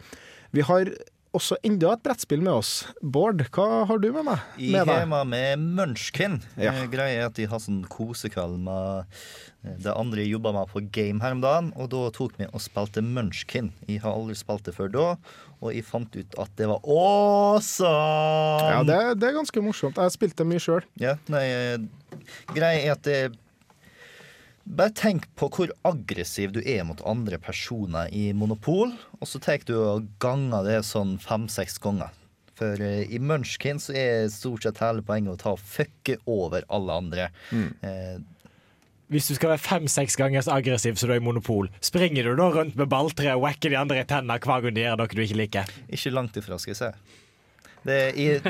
[0.55, 0.93] Vi har
[1.36, 2.71] også enda et brettspill med oss.
[3.01, 4.45] Bård, hva har du med meg?
[4.57, 5.01] Med deg?
[5.03, 6.39] hjemme med Munchkin.
[6.57, 6.73] Ja.
[6.73, 9.03] Eh, Greia er at de har sånn kosekveld med
[9.63, 12.49] eh, det andre jeg jobba med på game her om dagen, og da tok vi
[12.49, 13.71] og spilte Munchkin.
[13.88, 15.05] Jeg har aldri spilt det før da,
[15.59, 18.71] og jeg fant ut at det var awesome!
[18.73, 20.01] Ja, det, det er ganske morsomt.
[20.01, 20.88] Jeg spilte mye sjøl.
[21.01, 22.17] Ja, nei, eh,
[22.55, 23.19] greia er at det
[24.70, 29.63] bare tenk på hvor aggressiv du er mot andre personer i Monopol, og så tar
[29.65, 32.13] du og ganger det sånn fem-seks ganger.
[32.59, 36.65] For eh, i Munchkin så er stort sett hele poenget å ta og fucke over
[36.70, 37.30] alle andre.
[37.55, 38.20] Eh,
[39.09, 42.36] Hvis du skal være fem-seks ganger så aggressiv som du er i Monopol, springer du
[42.38, 45.09] da rundt med balltre og wacker de andre i tennene hver gang de gjør noe
[45.15, 45.72] du ikke liker?
[45.89, 46.91] Ikke langt ifra, skal jeg se.
[47.88, 48.41] Det, jeg,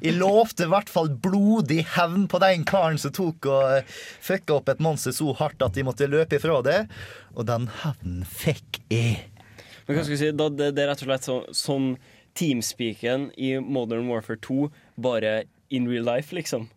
[0.00, 4.58] jeg lovte i hvert fall blodig hevn på den karen som tok og eh, fucka
[4.58, 6.78] opp et monster så hardt at de måtte løpe ifra det.
[7.36, 9.26] Og den hevnen fikk jeg.
[9.86, 11.90] Men hva skal vi si, da, det, det er rett og slett sånn, sånn
[12.38, 14.68] teamspeaken i Modern Warfare 2,
[15.00, 15.42] bare
[15.74, 16.68] in real life, liksom.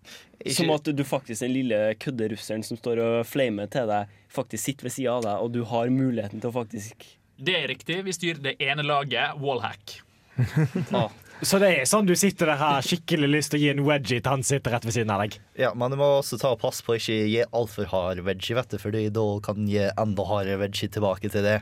[0.56, 4.88] Som at du faktisk den lille kødderusseren som står og flamer til deg, faktisk sitter
[4.88, 7.06] ved sida av deg, og du har muligheten til å faktisk
[7.42, 8.00] Det er riktig.
[8.06, 10.00] Vi styrer det ene laget, wallhack.
[11.42, 14.22] Så det er sånn du sitter der har skikkelig lyst til å gi en wedgie
[14.22, 15.40] til han sitter rett ved siden av deg?
[15.58, 18.58] Ja, men du må også ta og passe på å ikke gi altfor hard wedgie,
[18.60, 21.58] vet du, Fordi da kan gi enda hardere wedgie tilbake til det.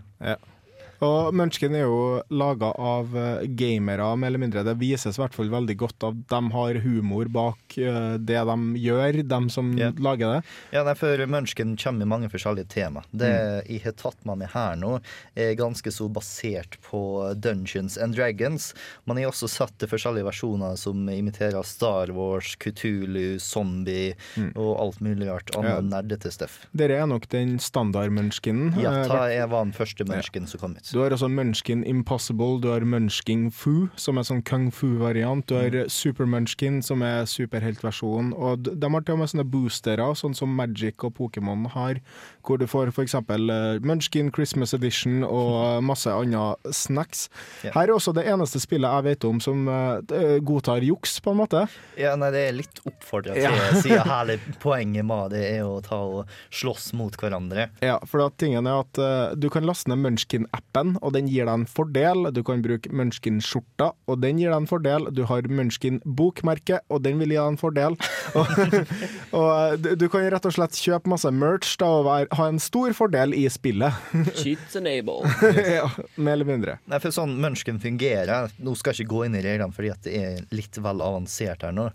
[1.05, 1.99] Og Munchkin er jo
[2.33, 4.63] laga av eh, gamere, mer eller mindre.
[4.67, 8.57] Det vises i hvert fall veldig godt at de har humor bak eh, det de
[8.83, 10.41] gjør, de som lager det.
[10.75, 13.03] Ja, nei, for Munchkin kommer i mange forskjellige tema.
[13.11, 13.31] Det
[13.69, 14.97] jeg har tatt med meg her nå,
[15.39, 17.01] er ganske så basert på
[17.39, 18.73] Dungeons and Dragons.
[19.07, 24.15] Man har også satt til forskjellige versjoner som imiterer Star Wars, Kutulu, zombie
[24.55, 25.79] og alt mulig rart annet Ja.
[25.85, 26.59] nerdete stuff.
[26.75, 28.75] Dere er nok den standard-munchkinen.
[28.81, 30.88] Ja, Eh, ta jeg var den første Munchkin som kom ut.
[30.93, 35.45] Du har også Munchkin Impossible, du har Munchkin Fu, som er sånn kung fu-variant.
[35.49, 38.31] Du har Super Munchkin, som er superheltversjonen.
[38.33, 41.99] Og de har til og med sånne boostere, sånn som Magic og Pokémon har,
[42.47, 43.15] hvor du får f.eks.
[43.85, 47.27] Munchkin Christmas Edition og masse andre snacks.
[47.63, 47.75] Yeah.
[47.75, 51.41] Her er også det eneste spillet jeg vet om som eh, godtar juks, på en
[51.43, 51.65] måte.
[51.99, 53.69] Ja, nei, det er litt oppfordra til, Ja.
[53.77, 57.69] siden hele poenget med det er å ta og slåss mot hverandre.
[57.85, 61.47] Ja, for da tingen er at uh, du kan laste ned Munchkin-appen, og den gir
[61.49, 62.29] deg en fordel.
[62.35, 65.09] Du kan bruke Munchkin-skjorta, og den gir deg en fordel.
[65.15, 67.97] Du har Munchkin-bokmerke, og den vil gi deg en fordel.
[68.39, 72.29] og og eh, du, du kan rett og slett kjøpe masse merch da, og være,
[72.39, 73.95] ha en stor fordel i spillet.
[74.39, 75.29] Cheats enable.
[75.79, 76.77] ja, mer eller mindre.
[76.89, 80.03] Nei, for sånn Munchkin fungerer Nå skal jeg ikke gå inn i reglene fordi at
[80.05, 81.89] det er litt vel avansert her nå,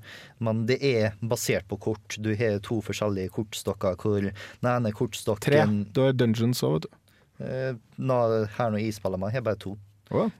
[0.44, 2.18] men det er basert på kort.
[2.20, 4.98] Du har to forskjellige kortstokker hvor den ene Tre.
[4.98, 7.00] kortstokken Du har Dungeons òg, vet du.
[7.40, 9.76] Eh, nå, her jeg spiller med, har bare to.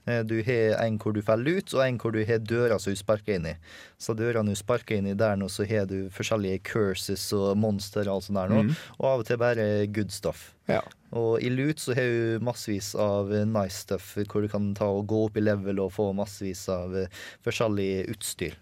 [0.06, 2.92] Eh, Du har en hvor du faller ut, og en hvor du har døra som
[2.92, 3.54] du sparker inn i.
[3.98, 8.06] Så dørene du sparker inn i der nå, så har du forskjellige curses og monster
[8.06, 8.74] og alt sånt der nå, Mm.
[9.00, 10.52] og av og til bare good stuff.
[10.68, 10.82] Ja.
[11.12, 14.84] Og i loot så har du massevis av eh, nice stuff, hvor du kan ta
[14.86, 16.94] og gå opp i level og få massevis av
[17.42, 18.54] forskjellig utstyr.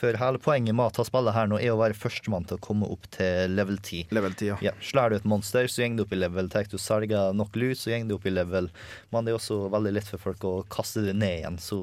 [0.00, 2.62] For hele poenget med å ta spillet her nå er å være førstemann til å
[2.64, 4.10] komme opp til level 10.
[4.16, 4.56] Level 10, ja.
[4.68, 6.48] Ja, Slår du et monster, så går du opp i level.
[6.50, 8.70] Tar du selger nok lut, så går du opp i level.
[9.14, 11.58] Men det er også veldig lett for folk å kaste det ned igjen.
[11.62, 11.78] Så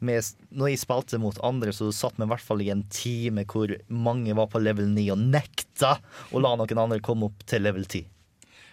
[0.00, 3.44] med, når jeg spilte mot andre, så satt vi i hvert fall i en time
[3.50, 5.96] hvor mange var på level 9 og nekta
[6.32, 8.06] å la noen andre komme opp til level 10.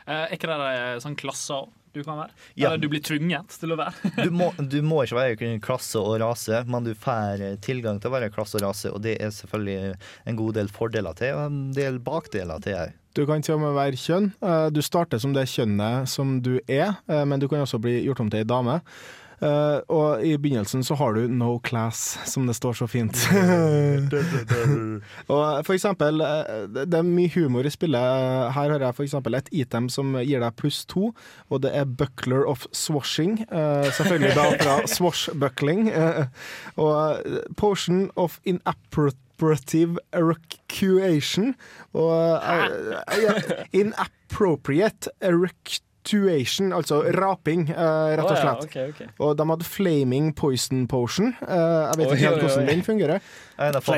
[0.08, 2.32] Eh, Er ikke det eh, sånn klasser du kan være?
[2.56, 2.68] Ja.
[2.70, 4.12] Eller du blir tvunget til å være?
[4.24, 8.12] Du må, du må ikke være klasse og rase, men du får eh, tilgang til
[8.12, 9.96] å være klasse og rase, og det er selvfølgelig
[10.30, 12.96] en god del fordeler til, og en del bakdeler til òg.
[13.18, 14.28] Du kan til og med være kjønn.
[14.46, 18.04] Eh, Du starter som det kjønnet som du er, eh, men du kan også bli
[18.06, 18.82] gjort om til ei dame.
[19.38, 23.14] Eh, og i begynnelsen så har du no class, som det står så fint.
[25.34, 28.02] og for eksempel, eh, det er mye humor i spillet.
[28.56, 31.12] Her har jeg for eksempel et item som gir deg pluss to,
[31.52, 33.44] og det er buckler of swashing.
[33.52, 35.92] Uh, selvfølgelig da fra swashbuckling.
[35.94, 36.26] Uh,
[36.82, 37.22] og
[37.58, 41.54] potion of inappropriate erecuation.
[41.94, 43.42] Og uh, uh,
[43.74, 45.14] inappropriate
[46.08, 48.64] erecuation, altså raping, eh, rett og Å ja, slett.
[48.64, 49.20] ok, ok.
[49.20, 51.34] Og de hadde flaming poison potion.
[51.42, 53.22] Eh, jeg vet oh, ikke helt hvordan den fungerer.
[53.58, 53.90] En av,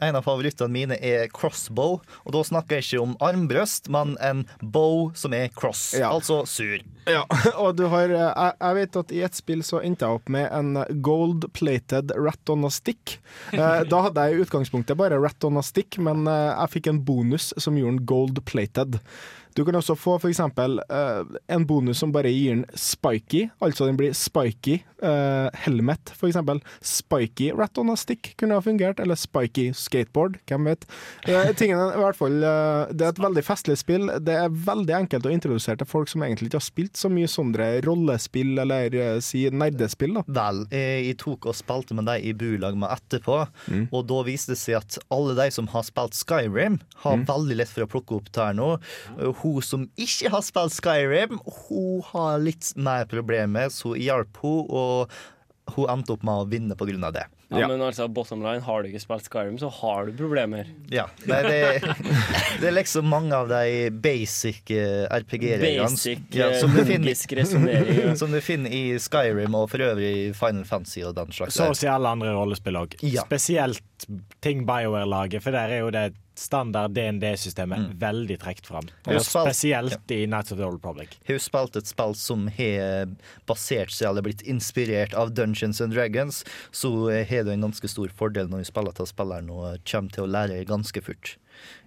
[0.00, 4.44] en av favorittene mine er crossbow, og da snakker jeg ikke om armbrøst, men en
[4.60, 6.82] bow som er cross, altså sur.
[7.08, 7.24] Ja,
[7.62, 10.30] og du har eh, jeg, jeg vet at i et spill så endte jeg opp
[10.32, 13.18] med en gold-plated rat on a stick.
[13.52, 17.00] Eh, da hadde jeg i utgangspunktet bare rat on a stick, men jeg fikk en
[17.04, 19.00] bonus som gjorde den gold-plated.
[19.54, 23.86] Du kan også få for eksempel eh, en bonus som bare gir den spiky, altså
[23.86, 26.60] den blir spiky eh, helmet, for eksempel.
[26.84, 30.86] Spiky rat on a stick kunne ha fungert, eller spiky skateboard, hvem vet.
[31.28, 34.08] Uh, tingen er i hvert fall, uh, det er et veldig festlig spill.
[34.24, 37.30] Det er veldig enkelt å introdusere til folk som egentlig ikke har spilt så mye
[37.30, 40.16] sånne rollespill, eller uh, si nerdespill.
[40.18, 40.24] da.
[40.40, 43.40] Vel, jeg tok og spilte med deg i bulag med etterpå,
[43.84, 47.70] og da viste det seg at alle de som har spilt Skyrim, har veldig lett
[47.70, 48.70] for å plukke opp her nå.
[49.40, 51.38] Hun som ikke har spilt Skyrim,
[51.68, 54.64] hun har litt mer problemer, så jeg hjalp hun,
[54.94, 55.22] og
[55.72, 57.22] hun endte opp med å vinne på grunn av det.
[57.48, 60.68] Ja, Men altså, bottom line, har du ikke spilt Skyrim, så har du problemer.
[60.92, 61.60] Ja, nei, det,
[62.60, 67.14] det er liksom mange av de basic eh, RPG-reglene Basic, ja, eh, som, du finner-
[67.14, 68.12] ja.
[68.20, 71.56] som du finner i Skyrim og for øvrig Final Fantasy og den slags.
[71.56, 72.98] Så å si alle andre rollespill òg.
[73.06, 73.24] Ja.
[73.24, 74.08] Spesielt
[74.44, 77.98] ting BioWare lager, for der er jo det standard DND-systemet Mm.
[77.98, 78.88] veldig trukket fram.
[79.06, 79.16] Ja.
[79.16, 81.18] Og spesielt i Nights of the Old Republic.
[81.26, 83.06] har jo spilt et spill som har
[83.46, 88.08] basert seg eller blitt inspirert av Dungeons and Dragons, så har du en ganske stor
[88.08, 91.36] fordel når du spiller til spilleren og kommer til å lære ganske fort.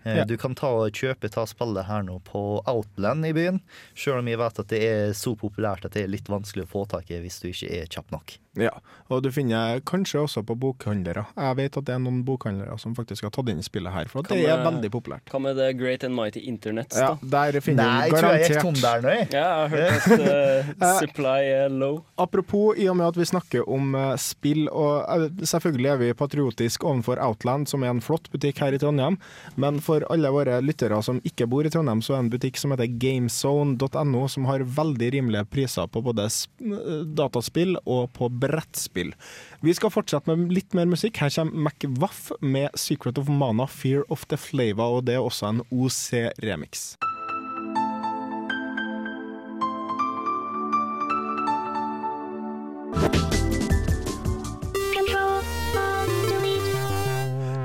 [0.05, 0.23] Eh, Ja.
[0.25, 3.59] Du kan ta og kjøpe ta spillet her nå på Outland i byen,
[3.97, 6.71] sjøl om jeg vet at det er så populært at det er litt vanskelig å
[6.71, 8.37] få tak i hvis du ikke er kjapp nok.
[8.57, 8.71] Ja,
[9.13, 11.27] og du finner kanskje også på bokhandlere.
[11.37, 14.25] Jeg vet at det er noen bokhandlere som faktisk har tatt inn spillet her, for
[14.25, 15.27] det er veldig populært.
[15.29, 17.27] Hva med The Great and Mighty Internets, Ja, da?
[17.51, 19.27] der finner Nei, du jeg tror jeg gikk garantert tom der nå, jeg.
[19.35, 21.99] Ja, jeg har hørt at uh, supply er low.
[22.17, 26.09] Apropos, i og med at vi snakker om uh, spill, og uh, selvfølgelig er vi
[26.17, 29.19] patriotisk overfor Outland, som er en flott butikk her i Trondheim,
[29.57, 32.61] men for alle våre lyttere som ikke bor i Trondheim, så er det en butikk
[32.61, 39.13] som heter gamezone.no, som har veldig rimelige priser på både eh, dataspill og på brettspill.
[39.65, 41.17] Vi skal fortsette med litt mer musikk.
[41.17, 45.49] Her kommer McWaff med 'Secret of Mana Fear of the Flava', og det er også
[45.49, 46.93] en OC-remix.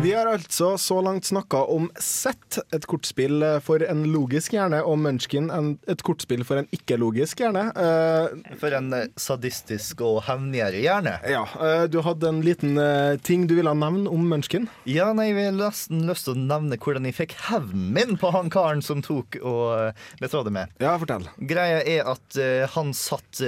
[0.03, 4.97] Vi har altså så langt snakka om Sett, et kortspill for en logisk hjerne, og
[4.99, 7.69] Munchkin, en, et kortspill for en ikke-logisk hjerne.
[7.77, 11.15] Uh, For en eh, sadistisk og hevngjerrig hjerne.
[11.31, 14.67] ja, Uh, du hadde en liten uh, ting du ville nevne om Munchkin?
[14.91, 18.33] Ja, nei, jeg har nesten lyst til å nevne hvordan jeg fikk hevnen min på
[18.35, 20.73] han karen som tok og eh, betrådde meg.
[20.83, 21.29] Ja, fortell.
[21.39, 22.39] Greia er at
[22.75, 23.43] han satt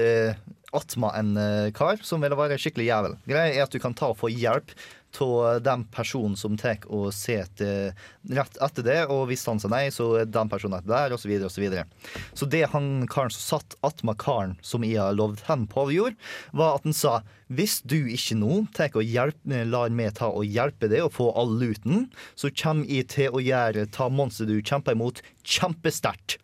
[0.75, 3.17] attmed en kar som ville være skikkelig jævel.
[3.31, 4.75] Greia er at du kan ta og få hjelp
[5.23, 9.87] av den personen som tar og ser rett etter det, og hvis han sa nei,
[9.95, 11.51] så er den personen etter der, osv., osv.
[11.55, 11.87] Så, videre.
[12.35, 16.19] så det han karen som satt attmed karen som jeg har lovd hen på, gjorde,
[16.53, 17.19] var at han sa
[17.53, 22.09] hvis du ikke nå tar lar meg ta og hjelpe deg å få all luten,
[22.39, 26.39] så kommer jeg til å gjøre ta monsteret du kjemper imot, kjempesterkt.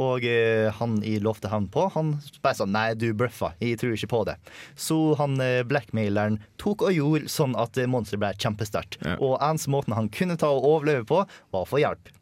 [0.00, 3.96] Og eh, han jeg lovte hevn på, han bare sa nei, du bløffa, jeg tror
[3.96, 4.38] ikke på det.
[4.78, 9.00] Så han eh, blackmaileren tok og gjorde sånn at eh, monsteret ble kjempesterkt.
[9.18, 11.22] Og eneste måten han kunne ta og overleve på,
[11.52, 12.12] var å få hjelp.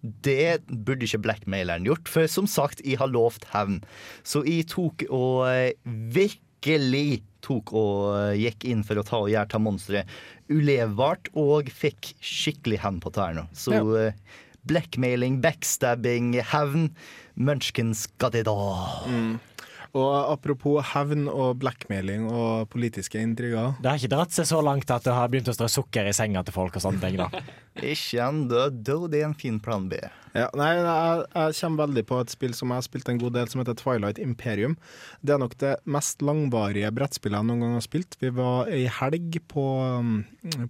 [0.00, 3.80] Det burde ikke blackmaileren gjort, for som sagt, jeg har lovt hevn.
[4.26, 6.42] Så jeg tok og eh, virkelig
[7.44, 10.08] tok og eh, gikk inn for å ta og gjøre ta monsteret
[10.52, 13.46] ulevbart, og fikk skikkelig hevn på tærne.
[13.56, 13.84] Så Ja.
[14.08, 14.12] eh,
[14.66, 16.90] blackmailing, backstabbing, hevn.
[17.36, 19.04] Munchkins it all.
[19.94, 23.76] Og apropos hevn og blackmailing og politiske intriger.
[23.78, 26.14] Det har ikke dratt seg så langt at det har begynt å strø sukker i
[26.16, 27.20] senga til folk og sånne ting.
[27.20, 27.28] da.
[27.74, 28.96] Ikke ennå, da.
[29.10, 29.98] Det er en fin plan B.
[30.34, 33.36] Ja, nei, jeg, jeg kommer veldig på et spill som jeg har spilt en god
[33.36, 34.74] del, som heter Twilight Imperium.
[35.22, 38.18] Det er nok det mest langvarige brettspillet jeg noen gang har spilt.
[38.22, 40.16] Vi var ei helg på, um,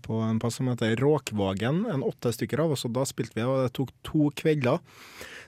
[0.04, 3.46] på en plass som heter Råkvågen, en åtte stykker av oss, og da spilte vi,
[3.48, 4.84] og det tok to kvelder.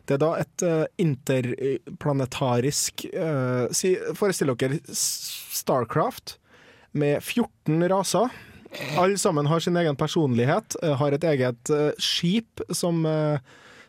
[0.06, 6.38] Det er da et uh, interplanetarisk uh, si, Forestill dere Starcraft
[6.96, 8.30] med 14 raser.
[9.00, 13.06] Alle sammen har sin egen personlighet, uh, har et eget skip som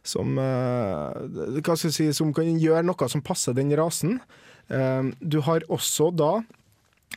[0.08, 4.24] som, hva skal si, som kan gjøre noe som passer den rasen.
[5.20, 6.40] Du har også da,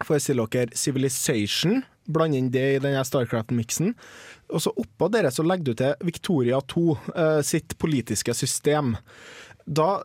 [0.02, 1.86] forestill dere, Civilization.
[2.06, 3.92] Blande inn det i denne Starcraft-miksen.
[4.50, 6.84] Og så oppå dere så legger du til Victoria 2
[7.14, 8.96] eh, sitt politiske system.
[9.70, 10.00] Da,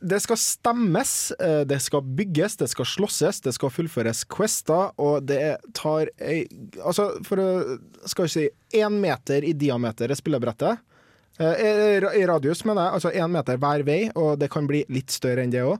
[0.00, 5.26] det skal stemmes, eh, det skal bygges, det skal slåsses, det skal fullføres quester, og
[5.28, 6.44] det tar ei
[6.80, 7.50] Altså, for å
[8.08, 8.48] skal vi si
[8.80, 10.80] én meter i diameter er spillebrettet.
[11.38, 12.98] Eh, I radius, mener jeg.
[12.98, 15.78] Altså én meter hver vei, og det kan bli litt større enn det òg.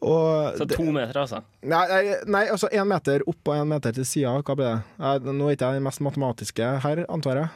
[0.00, 1.42] Så to meter, altså.
[1.64, 4.36] Nei, nei, nei altså én meter opp og én meter til sida.
[4.40, 5.32] Hva blir det?
[5.32, 7.52] Nå er ikke jeg den mest matematiske her, antar jeg.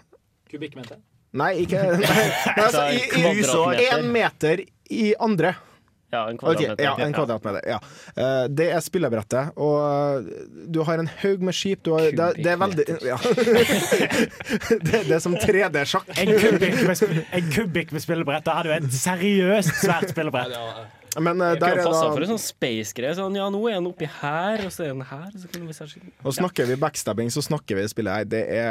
[0.53, 1.01] Kubikkmeter.
[1.41, 3.89] Nei, ikke Nei, nei altså, i, i.
[3.89, 5.55] Én meter i andre.
[6.11, 6.75] Ja, en kvadratmeter.
[6.75, 7.67] Okay, ja, en kvadratmeter.
[7.71, 7.79] Ja.
[8.17, 11.85] Eh, det er spillebrettet, og eh, du har en haug med skip.
[11.87, 13.19] Du har, det, det er veldig ja.
[14.89, 16.11] det, det er som 3D-sjakk.
[16.19, 18.47] En kubikk med, med spillebrett.
[18.47, 20.99] Da har du et seriøst svært spillebrett.
[21.19, 23.15] Men uh, der er da for en sånn space-greie.
[23.19, 25.31] Sånn, ja, nå er han oppi her, og så er han her.
[25.35, 28.29] Så kan vi Og snakker vi backstabbing, så snakker vi spillet her.
[28.31, 28.71] Det er,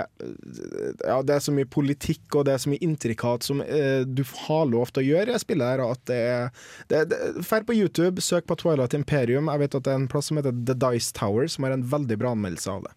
[1.03, 4.23] ja, det er så mye politikk og det er så mye intrikat som uh, du
[4.45, 5.83] har lov til å gjøre i spillet her.
[5.89, 7.19] At det er, det, det,
[7.49, 9.51] Fær på YouTube, søk på Twilight Imperium.
[9.51, 11.87] Jeg vet at det er en plass som heter The Dice Tower, som har en
[11.91, 12.95] veldig bra anmeldelse av det.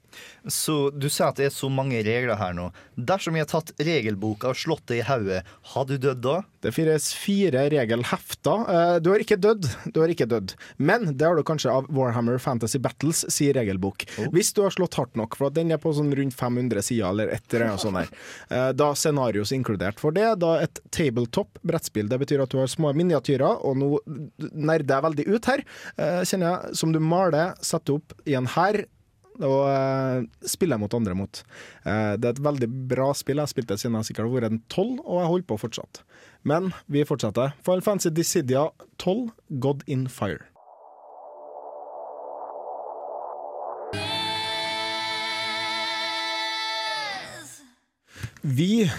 [0.49, 2.71] Så du sier at det er så mange regler her nå.
[2.97, 5.43] Dersom jeg har tatt regelboka og slått det i hodet,
[5.73, 6.39] har du dødd da?
[6.63, 8.67] Det finnes fire regelhefter.
[8.71, 10.55] Eh, Du har ikke dødd, du har ikke dødd.
[10.79, 14.05] Men det har du kanskje av Warhammer Fantasy Battles, sier regelbok.
[14.35, 17.09] Hvis du har slått hardt nok, for at den er på sånn rundt 500 sider
[17.11, 18.13] eller et eller annet sånt der.
[18.53, 20.27] Eh, Da scenarios inkludert for det.
[20.43, 22.09] Da et tabletop brettspill.
[22.11, 23.89] Det betyr at du har små miniatyrer, og nå
[24.53, 25.62] nerder jeg veldig ut her,
[25.97, 28.82] eh, kjenner jeg, som du maler, setter opp i en hær
[29.41, 31.43] og uh, spiller jeg mot andre mot.
[31.87, 33.41] Uh, det er et veldig bra spill.
[33.41, 35.61] Jeg har spilt det siden jeg sikkert har vært en tolv, og jeg holder på
[35.65, 36.03] fortsatt.
[36.49, 37.57] Men vi fortsetter.
[37.65, 38.69] Final Fantasy Dissidia
[38.99, 39.31] 12,
[39.63, 40.43] God in Fire.
[48.43, 48.91] Vi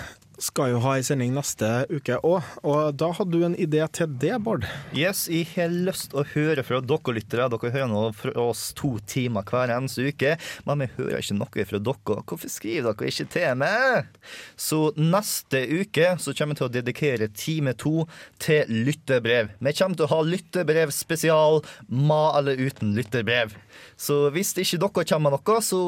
[0.44, 4.12] skal jo ha ei sending neste uke òg, og da hadde du en idé til
[4.20, 4.66] det, Bård?
[4.96, 7.48] Yes, jeg har lyst til å høre fra dere lyttere.
[7.54, 10.36] Dere hører nå fra oss to timer hver eneste uke,
[10.68, 12.18] men vi hører ikke noe fra dere.
[12.28, 14.20] Hvorfor skriver dere ikke til meg?
[14.60, 17.96] Så neste uke så kommer vi til å dedikere time to
[18.44, 19.56] til lyttebrev.
[19.64, 23.56] Vi kommer til å ha lyttebrev spesial, med eller uten lytterbrev.
[24.00, 25.82] Så hvis ikke dere kommer med noe, så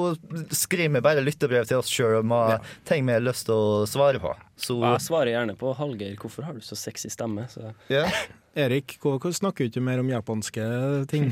[0.56, 4.22] skriver vi bare lyttebrev til oss sjøl med ting vi har lyst til å svare
[4.24, 4.36] på.
[4.56, 7.48] Så Jeg svarer gjerne på Hallgeir, hvorfor har du så sexy stemme?
[7.52, 7.74] Så.
[8.66, 10.68] Erik, hvorfor snakker du ikke mer om japanske
[11.12, 11.28] ting?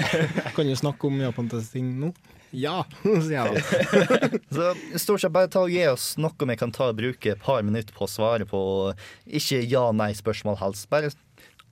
[0.54, 2.12] kan du snakke om japanske ting nå?
[2.54, 4.30] Ja, sier jeg da.
[4.50, 4.68] Så
[4.98, 7.62] stort sett bare ta og gi oss noe vi kan ta og bruke et par
[7.66, 8.60] minutter på å svare på.
[9.26, 10.88] Ikke ja-nei-spørsmål helst.
[10.90, 11.12] Bare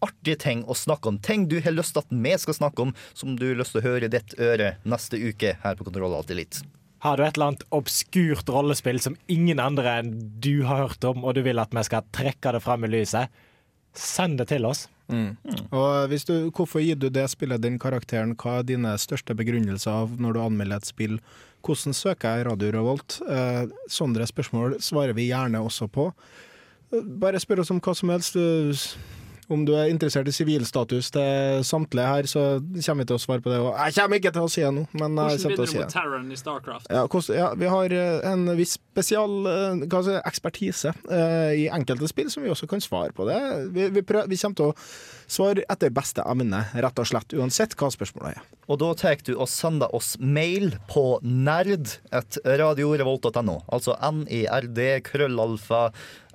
[0.05, 1.19] artige ting å snakke om.
[1.23, 3.83] Ting du har lyst til at vi skal snakke om, som du har lyst til
[3.83, 6.67] å høre i ditt øre neste uke her på Kontroll Alltid Elite.
[7.05, 11.23] Har du et eller annet obskurt rollespill som ingen andre enn du har hørt om,
[11.25, 13.31] og du vil at vi skal trekke det fram i lyset,
[13.95, 14.87] send det til oss.
[15.09, 15.37] Mm.
[15.73, 18.35] Og hvis du, hvorfor gir du det spillet den karakteren?
[18.37, 21.17] Hva er dine største begrunnelser av når du anmelder et spill?
[21.65, 23.21] Hvordan søker jeg Radio Revolt?
[23.29, 26.11] Eh, sånne spørsmål svarer vi gjerne også på.
[26.93, 28.37] Eh, Bare spør oss om hva som helst.
[29.49, 33.45] Om du er interessert i sivilstatus til samtlige her, så kommer vi til å svare
[33.45, 33.61] på det.
[33.65, 35.71] Og jeg kommer ikke til å si det nå, men jeg Hvordan kommer til å
[35.71, 35.95] si du med det.
[35.95, 36.91] Terran i Starcraft?
[36.93, 41.69] Ja, kost- ja, vi har eh, en viss spesial eh, hva si, ekspertise uh, i
[41.73, 43.39] enkelte spill som vi også kan svare på det.
[43.73, 44.77] Vi, vi, prøv, vi kommer til å
[45.29, 48.47] svare etter beste emne, rett og slett, uansett hva spørsmålet er.
[48.69, 53.63] Og da tar du og sender oss mail på nerd radiorevolt.no.
[53.73, 55.89] Altså nerd krøllalfa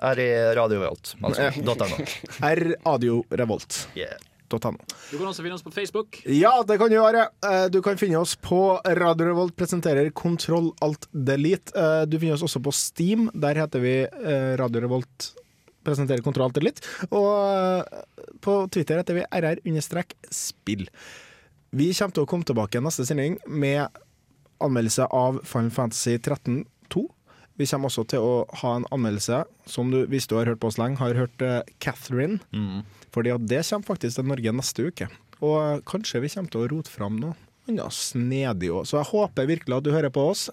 [0.04, 1.16] r-radiorevolt.
[1.24, 2.06] Altså, .no.
[2.54, 3.88] R-radiorevolt.
[3.98, 4.20] Yeah.
[4.54, 4.60] Du
[5.18, 6.20] kan også finne oss på Facebook.
[6.30, 7.24] Ja, det kan du gjøre.
[7.42, 11.74] Eh, Du kan finne oss på Radio Revolt presenterer Kontroll Alt Delete.
[11.74, 13.32] Eh, Du finner oss også på Steam.
[13.34, 15.32] Der heter vi eh, Radio Revolt
[15.84, 16.86] presenterer Kontroll Alt Delete.
[17.10, 17.82] Og
[18.46, 20.86] på Twitter heter vi RR-spill.
[21.74, 23.88] Vi kommer til å komme tilbake neste sending med
[24.62, 26.62] anmeldelse av Final Fantasy 13
[26.94, 27.08] 2.
[27.60, 30.72] Vi kommer også til å ha en anmeldelse, som du, hvis du har hørt på
[30.72, 32.40] oss lenge, har hørt uh, Catherine.
[33.14, 35.10] Fordi at det kommer faktisk til Norge neste uke.
[35.44, 37.38] Og uh, kanskje vi kommer til å rote fram noe
[37.70, 38.88] annet snedig òg.
[38.88, 40.50] Så jeg håper virkelig at du hører på oss.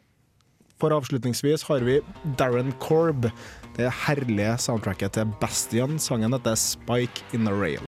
[0.81, 1.99] For avslutningsvis har vi
[2.41, 3.29] Darren Korb,
[3.77, 5.99] det herlige soundtracket til Bastion.
[5.99, 7.85] Sangen heter 'Spike in a Rail'.